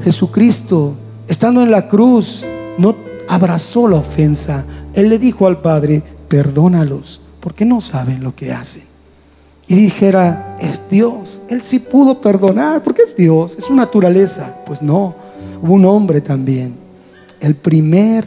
Jesucristo, 0.00 0.94
estando 1.26 1.60
en 1.60 1.72
la 1.72 1.88
cruz, 1.88 2.46
no 2.78 2.94
abrazó 3.26 3.88
la 3.88 3.96
ofensa. 3.96 4.64
Él 4.94 5.08
le 5.08 5.18
dijo 5.18 5.48
al 5.48 5.60
Padre, 5.60 6.04
perdónalos, 6.28 7.20
porque 7.40 7.64
no 7.64 7.80
saben 7.80 8.22
lo 8.22 8.36
que 8.36 8.52
hacen. 8.52 8.84
Y 9.66 9.74
dijera, 9.74 10.56
es 10.60 10.80
Dios. 10.88 11.40
Él 11.48 11.62
sí 11.62 11.80
pudo 11.80 12.20
perdonar, 12.20 12.84
porque 12.84 13.02
es 13.02 13.16
Dios, 13.16 13.56
es 13.58 13.64
su 13.64 13.74
naturaleza. 13.74 14.54
Pues 14.64 14.82
no, 14.82 15.16
hubo 15.60 15.72
un 15.74 15.84
hombre 15.84 16.20
también 16.20 16.86
el 17.40 17.54
primer 17.54 18.24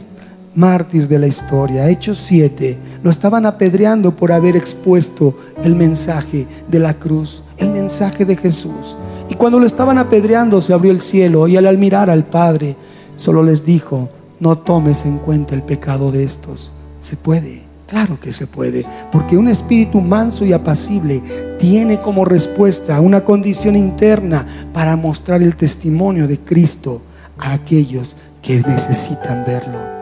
mártir 0.54 1.08
de 1.08 1.18
la 1.18 1.26
historia, 1.26 1.88
Hechos 1.88 2.18
7, 2.18 2.78
lo 3.02 3.10
estaban 3.10 3.46
apedreando 3.46 4.14
por 4.14 4.32
haber 4.32 4.56
expuesto 4.56 5.36
el 5.62 5.74
mensaje 5.74 6.46
de 6.68 6.78
la 6.78 6.94
cruz, 6.94 7.42
el 7.58 7.70
mensaje 7.70 8.24
de 8.24 8.36
Jesús. 8.36 8.96
Y 9.28 9.34
cuando 9.34 9.58
lo 9.58 9.66
estaban 9.66 9.98
apedreando 9.98 10.60
se 10.60 10.72
abrió 10.72 10.92
el 10.92 11.00
cielo 11.00 11.48
y 11.48 11.56
al 11.56 11.78
mirar 11.78 12.10
al 12.10 12.24
Padre 12.24 12.76
solo 13.16 13.42
les 13.42 13.64
dijo, 13.64 14.08
no 14.40 14.58
tomes 14.58 15.04
en 15.04 15.18
cuenta 15.18 15.54
el 15.54 15.62
pecado 15.62 16.10
de 16.10 16.24
estos. 16.24 16.72
Se 17.00 17.16
puede, 17.16 17.62
claro 17.86 18.18
que 18.20 18.32
se 18.32 18.46
puede, 18.46 18.84
porque 19.10 19.36
un 19.36 19.48
espíritu 19.48 20.00
manso 20.00 20.44
y 20.44 20.52
apacible 20.52 21.22
tiene 21.58 22.00
como 22.00 22.24
respuesta 22.24 23.00
una 23.00 23.24
condición 23.24 23.76
interna 23.76 24.46
para 24.72 24.96
mostrar 24.96 25.42
el 25.42 25.56
testimonio 25.56 26.26
de 26.26 26.38
Cristo 26.38 27.02
a 27.38 27.52
aquellos 27.52 28.16
que 28.42 28.60
necesitan 28.60 29.44
verlo. 29.46 30.01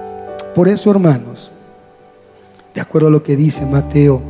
Por 0.55 0.69
eso, 0.69 0.91
hermanos, 0.91 1.53
de 2.75 2.81
acuerdo 2.81 3.09
a 3.09 3.11
lo 3.11 3.23
que 3.23 3.37
dice 3.37 3.65
Mateo 3.67 4.21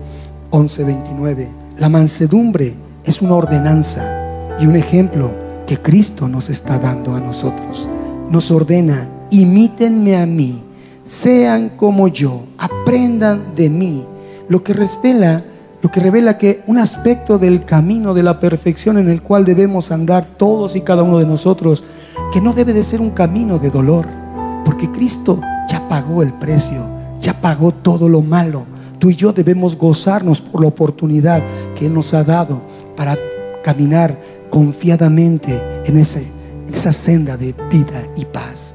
11:29, 0.50 1.48
la 1.78 1.88
mansedumbre 1.88 2.74
es 3.04 3.22
una 3.22 3.36
ordenanza 3.36 4.56
y 4.58 4.66
un 4.66 4.76
ejemplo 4.76 5.30
que 5.66 5.78
Cristo 5.78 6.28
nos 6.28 6.50
está 6.50 6.78
dando 6.78 7.14
a 7.14 7.20
nosotros. 7.20 7.88
Nos 8.28 8.50
ordena, 8.50 9.08
imítenme 9.30 10.16
a 10.16 10.26
mí, 10.26 10.62
sean 11.04 11.70
como 11.70 12.08
yo, 12.08 12.42
aprendan 12.58 13.54
de 13.54 13.70
mí, 13.70 14.04
lo 14.48 14.62
que 14.62 14.74
revela 14.74 15.44
lo 15.82 15.90
que 15.90 16.00
revela 16.00 16.36
que 16.36 16.62
un 16.66 16.76
aspecto 16.76 17.38
del 17.38 17.64
camino 17.64 18.12
de 18.12 18.22
la 18.22 18.38
perfección 18.38 18.98
en 18.98 19.08
el 19.08 19.22
cual 19.22 19.46
debemos 19.46 19.90
andar 19.90 20.26
todos 20.36 20.76
y 20.76 20.82
cada 20.82 21.02
uno 21.02 21.18
de 21.18 21.24
nosotros 21.24 21.84
que 22.32 22.40
no 22.40 22.52
debe 22.52 22.74
de 22.74 22.84
ser 22.84 23.00
un 23.00 23.10
camino 23.10 23.58
de 23.58 23.70
dolor, 23.70 24.06
porque 24.80 24.98
Cristo 24.98 25.38
ya 25.68 25.86
pagó 25.90 26.22
el 26.22 26.32
precio, 26.32 26.86
ya 27.20 27.38
pagó 27.38 27.70
todo 27.70 28.08
lo 28.08 28.22
malo. 28.22 28.64
Tú 28.98 29.10
y 29.10 29.14
yo 29.14 29.30
debemos 29.30 29.76
gozarnos 29.76 30.40
por 30.40 30.62
la 30.62 30.68
oportunidad 30.68 31.42
que 31.74 31.84
Él 31.84 31.92
nos 31.92 32.14
ha 32.14 32.24
dado 32.24 32.62
para 32.96 33.18
caminar 33.62 34.18
confiadamente 34.48 35.60
en, 35.84 35.98
en 35.98 36.74
esa 36.74 36.92
senda 36.92 37.36
de 37.36 37.54
vida 37.70 38.08
y 38.16 38.24
paz. 38.24 38.74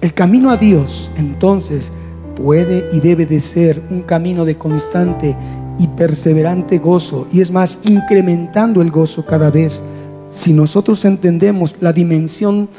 El 0.00 0.14
camino 0.14 0.48
a 0.48 0.56
Dios 0.56 1.10
entonces 1.18 1.92
puede 2.36 2.88
y 2.90 3.00
debe 3.00 3.26
de 3.26 3.38
ser 3.38 3.82
un 3.90 4.00
camino 4.00 4.46
de 4.46 4.56
constante 4.56 5.36
y 5.78 5.88
perseverante 5.88 6.78
gozo, 6.78 7.26
y 7.30 7.42
es 7.42 7.50
más, 7.50 7.78
incrementando 7.82 8.80
el 8.80 8.90
gozo 8.90 9.26
cada 9.26 9.50
vez. 9.50 9.82
Si 10.30 10.54
nosotros 10.54 11.04
entendemos 11.04 11.74
la 11.80 11.92
dimensión, 11.92 12.70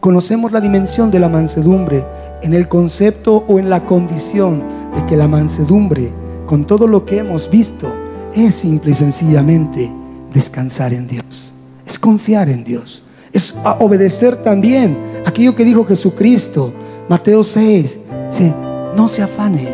conocemos 0.00 0.50
la 0.50 0.60
dimensión 0.60 1.10
de 1.10 1.20
la 1.20 1.28
mansedumbre 1.28 2.04
en 2.42 2.54
el 2.54 2.68
concepto 2.68 3.44
o 3.46 3.58
en 3.58 3.68
la 3.68 3.84
condición 3.84 4.62
de 4.94 5.04
que 5.06 5.16
la 5.16 5.28
mansedumbre, 5.28 6.10
con 6.46 6.66
todo 6.66 6.86
lo 6.86 7.04
que 7.04 7.18
hemos 7.18 7.50
visto, 7.50 7.92
es 8.34 8.54
simple 8.54 8.92
y 8.92 8.94
sencillamente 8.94 9.92
descansar 10.32 10.94
en 10.94 11.06
Dios, 11.06 11.54
es 11.86 11.98
confiar 11.98 12.48
en 12.48 12.64
Dios, 12.64 13.04
es 13.32 13.54
obedecer 13.78 14.36
también 14.36 14.96
aquello 15.26 15.54
que 15.54 15.64
dijo 15.64 15.84
Jesucristo, 15.84 16.72
Mateo 17.08 17.44
6, 17.44 18.00
no 18.96 19.06
se 19.06 19.22
afanen, 19.22 19.68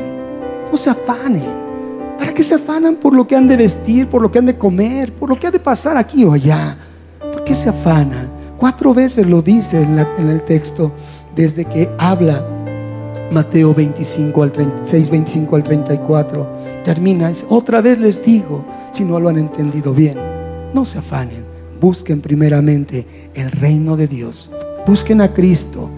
no 0.71 0.77
se 0.77 0.91
afanen. 0.91 1.67
¿Para 2.19 2.33
qué 2.33 2.43
se 2.43 2.55
afanan 2.55 2.97
por 2.97 3.15
lo 3.15 3.29
que 3.29 3.37
han 3.37 3.47
de 3.47 3.57
vestir, 3.57 4.09
por 4.09 4.23
lo 4.23 4.33
que 4.33 4.39
han 4.39 4.47
de 4.47 4.57
comer, 4.57 5.13
por 5.13 5.29
lo 5.29 5.39
que 5.39 5.47
ha 5.47 5.51
de 5.51 5.61
pasar 5.61 5.97
aquí 5.97 6.25
o 6.25 6.33
allá? 6.33 6.77
¿Por 7.21 7.45
qué 7.45 7.55
se 7.55 7.69
afanan? 7.69 8.36
Cuatro 8.57 8.95
veces 8.95 9.27
lo 9.27 9.43
dice 9.43 9.83
en, 9.83 9.99
el 10.29 10.43
texto 10.43 10.93
desde 11.35 11.67
que 11.67 11.91
habla 11.99 12.45
Mateo 13.31 13.75
25 13.75 14.43
al 14.43 14.53
36, 14.53 15.11
25 15.11 15.57
al 15.57 15.63
34. 15.63 16.49
Termina, 16.83 17.33
otra 17.49 17.83
vez 17.83 17.99
les 17.99 18.25
digo, 18.25 18.65
si 18.93 19.05
no 19.05 19.21
lo 19.21 19.29
han 19.29 19.39
entendido 19.39 19.93
bien, 19.93 20.17
no 20.73 20.85
se 20.87 20.99
afanen, 20.99 21.45
busquen 21.81 22.23
primeramente 22.23 23.07
el 23.35 23.51
reino 23.51 23.97
de 23.97 24.07
Dios, 24.07 24.51
busquen 24.87 25.21
a 25.21 25.35
Cristo 25.35 25.91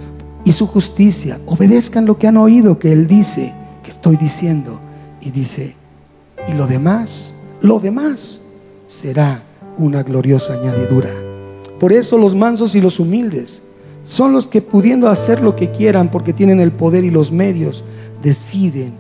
y 0.45 0.53
su 0.53 0.67
justicia, 0.67 1.39
obedezcan 1.47 2.07
lo 2.07 2.19
que 2.19 2.27
han 2.27 2.39
oído 2.39 2.79
que 2.79 2.91
Él 2.91 3.07
dice, 3.07 3.53
que 3.85 3.91
estoy 3.91 4.17
diciendo, 4.17 4.81
y 5.21 5.31
dice, 5.31 5.77
y 6.49 6.55
lo 6.55 6.67
demás, 6.67 7.35
lo 7.61 7.79
demás 7.79 8.41
será 8.89 9.43
una 9.77 10.03
gloriosa 10.03 10.55
añadidura. 10.55 11.28
Por 11.79 11.93
eso 11.93 12.19
los 12.19 12.35
mansos 12.35 12.75
y 12.75 12.81
los 12.81 12.99
humildes 12.99 13.63
son 14.05 14.33
los 14.33 14.49
que 14.49 14.63
pudiendo 14.63 15.09
hacer 15.09 15.41
lo 15.41 15.55
que 15.55 15.71
quieran 15.71 16.11
porque 16.11 16.33
tienen 16.33 16.61
el 16.61 16.73
poder 16.73 17.05
y 17.05 17.11
los 17.11 17.31
medios, 17.31 17.85
deciden 18.23 18.97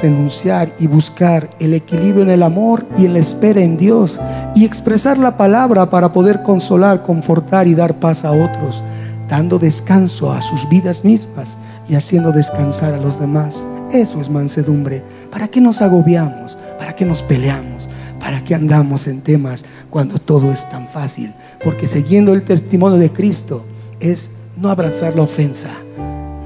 renunciar 0.00 0.74
y 0.78 0.86
buscar 0.86 1.50
el 1.58 1.74
equilibrio 1.74 2.22
en 2.22 2.30
el 2.30 2.42
amor 2.42 2.86
y 2.96 3.06
en 3.06 3.14
la 3.14 3.18
espera 3.18 3.60
en 3.60 3.76
Dios 3.76 4.20
y 4.54 4.64
expresar 4.64 5.18
la 5.18 5.36
palabra 5.36 5.88
para 5.90 6.12
poder 6.12 6.42
consolar, 6.42 7.02
confortar 7.02 7.66
y 7.66 7.74
dar 7.74 7.98
paz 7.98 8.24
a 8.24 8.32
otros, 8.32 8.82
dando 9.28 9.58
descanso 9.58 10.32
a 10.32 10.42
sus 10.42 10.68
vidas 10.68 11.04
mismas 11.04 11.56
y 11.88 11.94
haciendo 11.94 12.32
descansar 12.32 12.94
a 12.94 12.98
los 12.98 13.18
demás. 13.20 13.66
Eso 13.92 14.20
es 14.20 14.28
mansedumbre. 14.28 15.02
¿Para 15.30 15.48
qué 15.48 15.60
nos 15.60 15.80
agobiamos? 15.80 16.58
¿Para 16.78 16.94
qué 16.94 17.04
nos 17.04 17.22
peleamos? 17.22 17.88
¿Para 18.20 18.42
qué 18.42 18.54
andamos 18.54 19.06
en 19.06 19.20
temas 19.20 19.64
cuando 19.90 20.18
todo 20.18 20.50
es 20.52 20.68
tan 20.68 20.88
fácil? 20.88 21.32
Porque 21.62 21.86
siguiendo 21.86 22.32
el 22.34 22.42
testimonio 22.42 22.98
de 22.98 23.12
Cristo 23.12 23.64
es 24.00 24.30
no 24.56 24.70
abrazar 24.70 25.14
la 25.14 25.22
ofensa, 25.22 25.70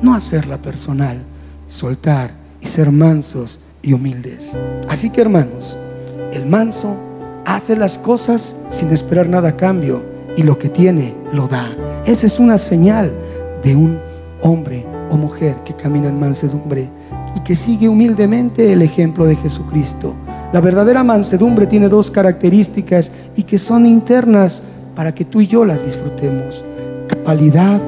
no 0.03 0.14
hacerla 0.14 0.61
personal, 0.61 1.23
soltar 1.66 2.33
y 2.61 2.66
ser 2.66 2.91
mansos 2.91 3.61
y 3.83 3.93
humildes. 3.93 4.57
Así 4.89 5.11
que 5.11 5.21
hermanos, 5.21 5.79
el 6.33 6.47
manso 6.47 6.97
hace 7.47 7.77
las 7.77 7.99
cosas 7.99 8.55
sin 8.68 8.91
esperar 8.91 9.29
nada 9.29 9.51
a 9.51 9.57
cambio 9.57 10.03
y 10.37 10.43
lo 10.43 10.59
que 10.59 10.68
tiene 10.68 11.14
lo 11.33 11.49
da. 11.49 11.71
Esa 12.05 12.27
es 12.27 12.39
una 12.39 12.59
señal 12.59 13.12
de 13.62 13.77
un 13.77 13.99
hombre 14.43 14.87
o 15.11 15.16
mujer 15.16 15.57
que 15.64 15.75
camina 15.75 16.09
en 16.09 16.18
mansedumbre 16.18 16.89
y 17.35 17.41
que 17.41 17.55
sigue 17.55 17.89
humildemente 17.89 18.73
el 18.73 18.83
ejemplo 18.83 19.25
de 19.25 19.37
Jesucristo. 19.37 20.14
La 20.53 20.61
verdadera 20.61 21.05
mansedumbre 21.05 21.66
tiene 21.66 21.88
dos 21.88 22.11
características 22.11 23.12
y 23.36 23.44
que 23.44 23.59
son 23.59 23.86
internas 23.86 24.62
para 24.96 25.14
que 25.14 25.24
tú 25.24 25.40
y 25.40 25.46
yo 25.46 25.64
las 25.64 25.84
disfrutemos. 25.84 26.64
Cabalidad, 27.07 27.80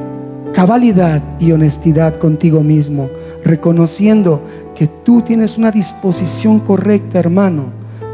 cabalidad 0.54 1.22
y 1.40 1.50
honestidad 1.50 2.16
contigo 2.16 2.62
mismo, 2.62 3.10
reconociendo 3.44 4.42
que 4.76 4.86
tú 4.86 5.22
tienes 5.22 5.58
una 5.58 5.72
disposición 5.72 6.60
correcta, 6.60 7.18
hermano, 7.18 7.64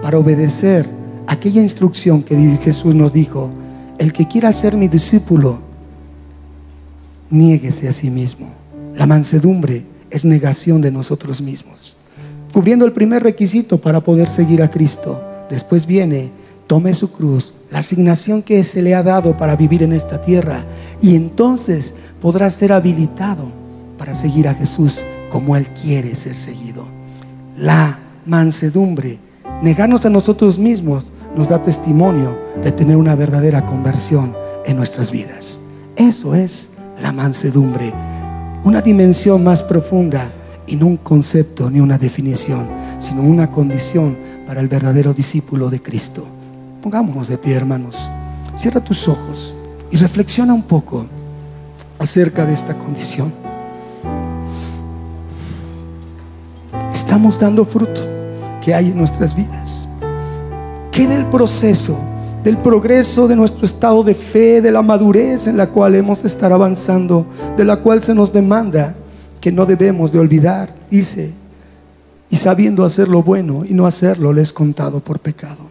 para 0.00 0.18
obedecer 0.18 0.88
aquella 1.26 1.60
instrucción 1.60 2.22
que 2.22 2.36
Jesús 2.62 2.94
nos 2.94 3.12
dijo. 3.12 3.50
El 3.98 4.14
que 4.14 4.26
quiera 4.26 4.52
ser 4.54 4.78
mi 4.78 4.88
discípulo, 4.88 5.58
niéguese 7.28 7.88
a 7.88 7.92
sí 7.92 8.08
mismo. 8.08 8.48
La 8.94 9.06
mansedumbre 9.06 9.84
es 10.08 10.24
negación 10.24 10.80
de 10.80 10.90
nosotros 10.90 11.42
mismos. 11.42 11.97
Cubriendo 12.52 12.84
el 12.84 12.92
primer 12.92 13.22
requisito 13.22 13.80
para 13.80 14.00
poder 14.00 14.28
seguir 14.28 14.62
a 14.62 14.70
Cristo. 14.70 15.22
Después 15.50 15.86
viene, 15.86 16.30
tome 16.66 16.94
su 16.94 17.12
cruz, 17.12 17.54
la 17.70 17.80
asignación 17.80 18.42
que 18.42 18.64
se 18.64 18.82
le 18.82 18.94
ha 18.94 19.02
dado 19.02 19.36
para 19.36 19.56
vivir 19.56 19.82
en 19.82 19.92
esta 19.92 20.20
tierra. 20.20 20.64
Y 21.00 21.16
entonces 21.16 21.94
podrá 22.20 22.48
ser 22.50 22.72
habilitado 22.72 23.50
para 23.98 24.14
seguir 24.14 24.48
a 24.48 24.54
Jesús 24.54 24.98
como 25.30 25.56
Él 25.56 25.66
quiere 25.82 26.14
ser 26.14 26.36
seguido. 26.36 26.84
La 27.56 27.98
mansedumbre, 28.24 29.18
negarnos 29.62 30.06
a 30.06 30.10
nosotros 30.10 30.58
mismos, 30.58 31.12
nos 31.36 31.48
da 31.48 31.62
testimonio 31.62 32.38
de 32.62 32.72
tener 32.72 32.96
una 32.96 33.14
verdadera 33.14 33.66
conversión 33.66 34.34
en 34.64 34.76
nuestras 34.76 35.10
vidas. 35.10 35.60
Eso 35.96 36.34
es 36.34 36.68
la 37.02 37.12
mansedumbre 37.12 37.92
una 38.64 38.82
dimensión 38.82 39.42
más 39.44 39.62
profunda 39.62 40.30
y 40.68 40.76
no 40.76 40.86
un 40.86 40.98
concepto 40.98 41.70
ni 41.70 41.80
una 41.80 41.98
definición, 41.98 42.68
sino 42.98 43.22
una 43.22 43.50
condición 43.50 44.16
para 44.46 44.60
el 44.60 44.68
verdadero 44.68 45.14
discípulo 45.14 45.70
de 45.70 45.82
Cristo. 45.82 46.26
Pongámonos 46.82 47.28
de 47.28 47.38
pie, 47.38 47.54
hermanos. 47.54 47.96
Cierra 48.54 48.80
tus 48.80 49.08
ojos 49.08 49.54
y 49.90 49.96
reflexiona 49.96 50.52
un 50.52 50.62
poco 50.62 51.06
acerca 51.98 52.44
de 52.44 52.54
esta 52.54 52.76
condición. 52.76 53.32
Estamos 56.92 57.40
dando 57.40 57.64
fruto 57.64 58.02
que 58.62 58.74
hay 58.74 58.90
en 58.90 58.98
nuestras 58.98 59.34
vidas. 59.34 59.88
¿Qué 60.92 61.06
del 61.06 61.24
proceso 61.26 61.98
del 62.44 62.56
progreso 62.58 63.26
de 63.26 63.36
nuestro 63.36 63.66
estado 63.66 64.02
de 64.02 64.14
fe, 64.14 64.60
de 64.60 64.70
la 64.70 64.80
madurez 64.80 65.48
en 65.48 65.56
la 65.56 65.68
cual 65.68 65.94
hemos 65.94 66.22
de 66.22 66.28
estar 66.28 66.52
avanzando, 66.52 67.26
de 67.56 67.64
la 67.64 67.76
cual 67.78 68.02
se 68.02 68.14
nos 68.14 68.32
demanda 68.32 68.94
que 69.38 69.52
no 69.52 69.66
debemos 69.66 70.12
de 70.12 70.18
olvidar. 70.18 70.74
Dice, 70.90 71.32
y 72.30 72.36
sabiendo 72.36 72.84
hacer 72.84 73.08
lo 73.08 73.22
bueno 73.22 73.64
y 73.64 73.74
no 73.74 73.86
hacerlo, 73.86 74.32
le 74.32 74.42
es 74.42 74.52
contado 74.52 75.00
por 75.00 75.20
pecado. 75.20 75.68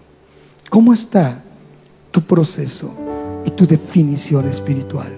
¿Cómo 0.70 0.93
está 0.93 1.43
tu 2.11 2.22
proceso 2.22 2.93
y 3.45 3.51
tu 3.51 3.65
definición 3.65 4.47
espiritual? 4.47 5.13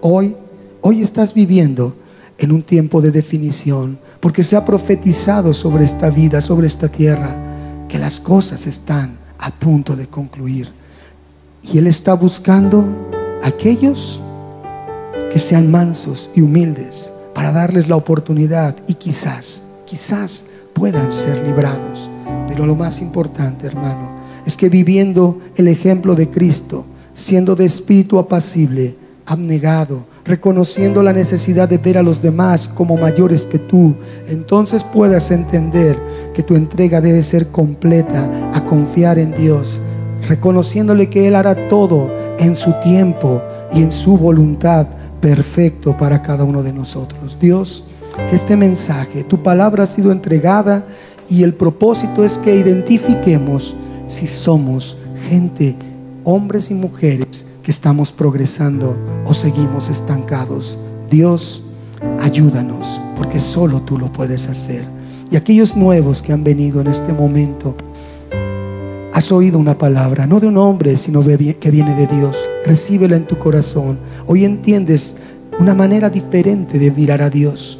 Hoy, 0.00 0.36
hoy 0.80 1.02
estás 1.02 1.32
viviendo 1.32 1.94
en 2.38 2.52
un 2.52 2.62
tiempo 2.62 3.02
de 3.02 3.10
definición, 3.10 3.98
porque 4.18 4.42
se 4.42 4.56
ha 4.56 4.64
profetizado 4.64 5.52
sobre 5.52 5.84
esta 5.84 6.08
vida, 6.08 6.40
sobre 6.40 6.66
esta 6.66 6.88
tierra, 6.88 7.36
que 7.88 7.98
las 7.98 8.18
cosas 8.18 8.66
están 8.66 9.18
a 9.38 9.50
punto 9.50 9.94
de 9.94 10.06
concluir. 10.06 10.68
Y 11.62 11.78
Él 11.78 11.86
está 11.86 12.14
buscando 12.14 12.84
aquellos 13.42 14.22
que 15.30 15.38
sean 15.38 15.70
mansos 15.70 16.30
y 16.34 16.40
humildes 16.40 17.10
para 17.40 17.52
darles 17.52 17.88
la 17.88 17.96
oportunidad 17.96 18.76
y 18.86 18.92
quizás, 18.92 19.62
quizás 19.86 20.44
puedan 20.74 21.10
ser 21.10 21.42
librados. 21.42 22.10
Pero 22.46 22.66
lo 22.66 22.76
más 22.76 23.00
importante, 23.00 23.66
hermano, 23.66 24.10
es 24.44 24.58
que 24.58 24.68
viviendo 24.68 25.38
el 25.56 25.68
ejemplo 25.68 26.14
de 26.14 26.28
Cristo, 26.28 26.84
siendo 27.14 27.56
de 27.56 27.64
espíritu 27.64 28.18
apacible, 28.18 28.94
abnegado, 29.24 30.04
reconociendo 30.22 31.02
la 31.02 31.14
necesidad 31.14 31.66
de 31.66 31.78
ver 31.78 31.96
a 31.96 32.02
los 32.02 32.20
demás 32.20 32.68
como 32.68 32.98
mayores 32.98 33.46
que 33.46 33.58
tú, 33.58 33.94
entonces 34.28 34.84
puedas 34.84 35.30
entender 35.30 35.98
que 36.34 36.42
tu 36.42 36.56
entrega 36.56 37.00
debe 37.00 37.22
ser 37.22 37.48
completa 37.48 38.50
a 38.52 38.66
confiar 38.66 39.18
en 39.18 39.34
Dios 39.34 39.80
reconociéndole 40.28 41.08
que 41.08 41.26
Él 41.26 41.34
hará 41.34 41.68
todo 41.68 42.10
en 42.38 42.56
su 42.56 42.72
tiempo 42.82 43.42
y 43.72 43.82
en 43.82 43.92
su 43.92 44.16
voluntad 44.16 44.86
perfecto 45.20 45.96
para 45.96 46.22
cada 46.22 46.44
uno 46.44 46.62
de 46.62 46.72
nosotros. 46.72 47.38
Dios, 47.40 47.84
que 48.28 48.36
este 48.36 48.56
mensaje, 48.56 49.24
tu 49.24 49.42
palabra 49.42 49.84
ha 49.84 49.86
sido 49.86 50.12
entregada 50.12 50.86
y 51.28 51.42
el 51.42 51.54
propósito 51.54 52.24
es 52.24 52.38
que 52.38 52.56
identifiquemos 52.56 53.74
si 54.06 54.26
somos 54.26 54.96
gente, 55.28 55.76
hombres 56.24 56.70
y 56.70 56.74
mujeres, 56.74 57.46
que 57.62 57.70
estamos 57.70 58.10
progresando 58.10 58.96
o 59.26 59.34
seguimos 59.34 59.88
estancados. 59.88 60.78
Dios, 61.10 61.62
ayúdanos, 62.20 63.00
porque 63.16 63.38
solo 63.38 63.82
tú 63.82 63.98
lo 63.98 64.12
puedes 64.12 64.48
hacer. 64.48 64.84
Y 65.30 65.36
aquellos 65.36 65.76
nuevos 65.76 66.22
que 66.22 66.32
han 66.32 66.42
venido 66.42 66.80
en 66.80 66.88
este 66.88 67.12
momento, 67.12 67.76
has 69.12 69.32
oído 69.32 69.58
una 69.58 69.76
palabra, 69.76 70.26
no 70.26 70.40
de 70.40 70.46
un 70.46 70.56
hombre, 70.56 70.96
sino 70.96 71.22
que 71.22 71.70
viene 71.70 71.94
de 71.94 72.06
Dios. 72.06 72.36
recíbela 72.64 73.16
en 73.16 73.26
tu 73.26 73.38
corazón. 73.38 73.98
Hoy 74.26 74.44
entiendes 74.44 75.14
una 75.58 75.74
manera 75.74 76.10
diferente 76.10 76.78
de 76.78 76.90
mirar 76.90 77.22
a 77.22 77.30
Dios. 77.30 77.78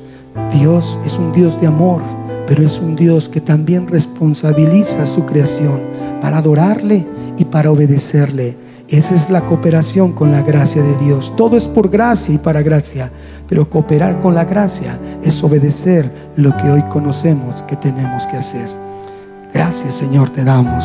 Dios 0.53 0.99
es 1.05 1.19
un 1.19 1.33
Dios 1.33 1.61
de 1.61 1.67
amor, 1.67 2.03
pero 2.47 2.63
es 2.63 2.81
un 2.81 2.97
Dios 2.97 3.29
que 3.29 3.41
también 3.41 3.87
responsabiliza 3.89 5.07
su 5.07 5.25
creación 5.25 5.81
para 6.21 6.39
adorarle 6.39 7.07
y 7.39 7.45
para 7.45 7.71
obedecerle. 7.71 8.57
Esa 8.89 9.15
es 9.15 9.31
la 9.31 9.47
cooperación 9.47 10.13
con 10.13 10.33
la 10.33 10.43
gracia 10.43 10.83
de 10.83 10.97
Dios. 10.97 11.33
Todo 11.37 11.57
es 11.57 11.67
por 11.67 11.89
gracia 11.89 12.35
y 12.35 12.39
para 12.39 12.61
gracia, 12.61 13.11
pero 13.49 13.71
cooperar 13.71 14.21
con 14.21 14.35
la 14.35 14.45
gracia 14.45 14.99
es 15.23 15.43
obedecer 15.45 16.11
lo 16.37 16.57
que 16.57 16.71
hoy 16.71 16.83
conocemos 16.89 17.63
que 17.63 17.77
tenemos 17.77 18.27
que 18.27 18.39
hacer. 18.39 18.69
Gracias 19.55 19.95
Señor 19.95 20.31
te 20.31 20.43
damos. 20.43 20.85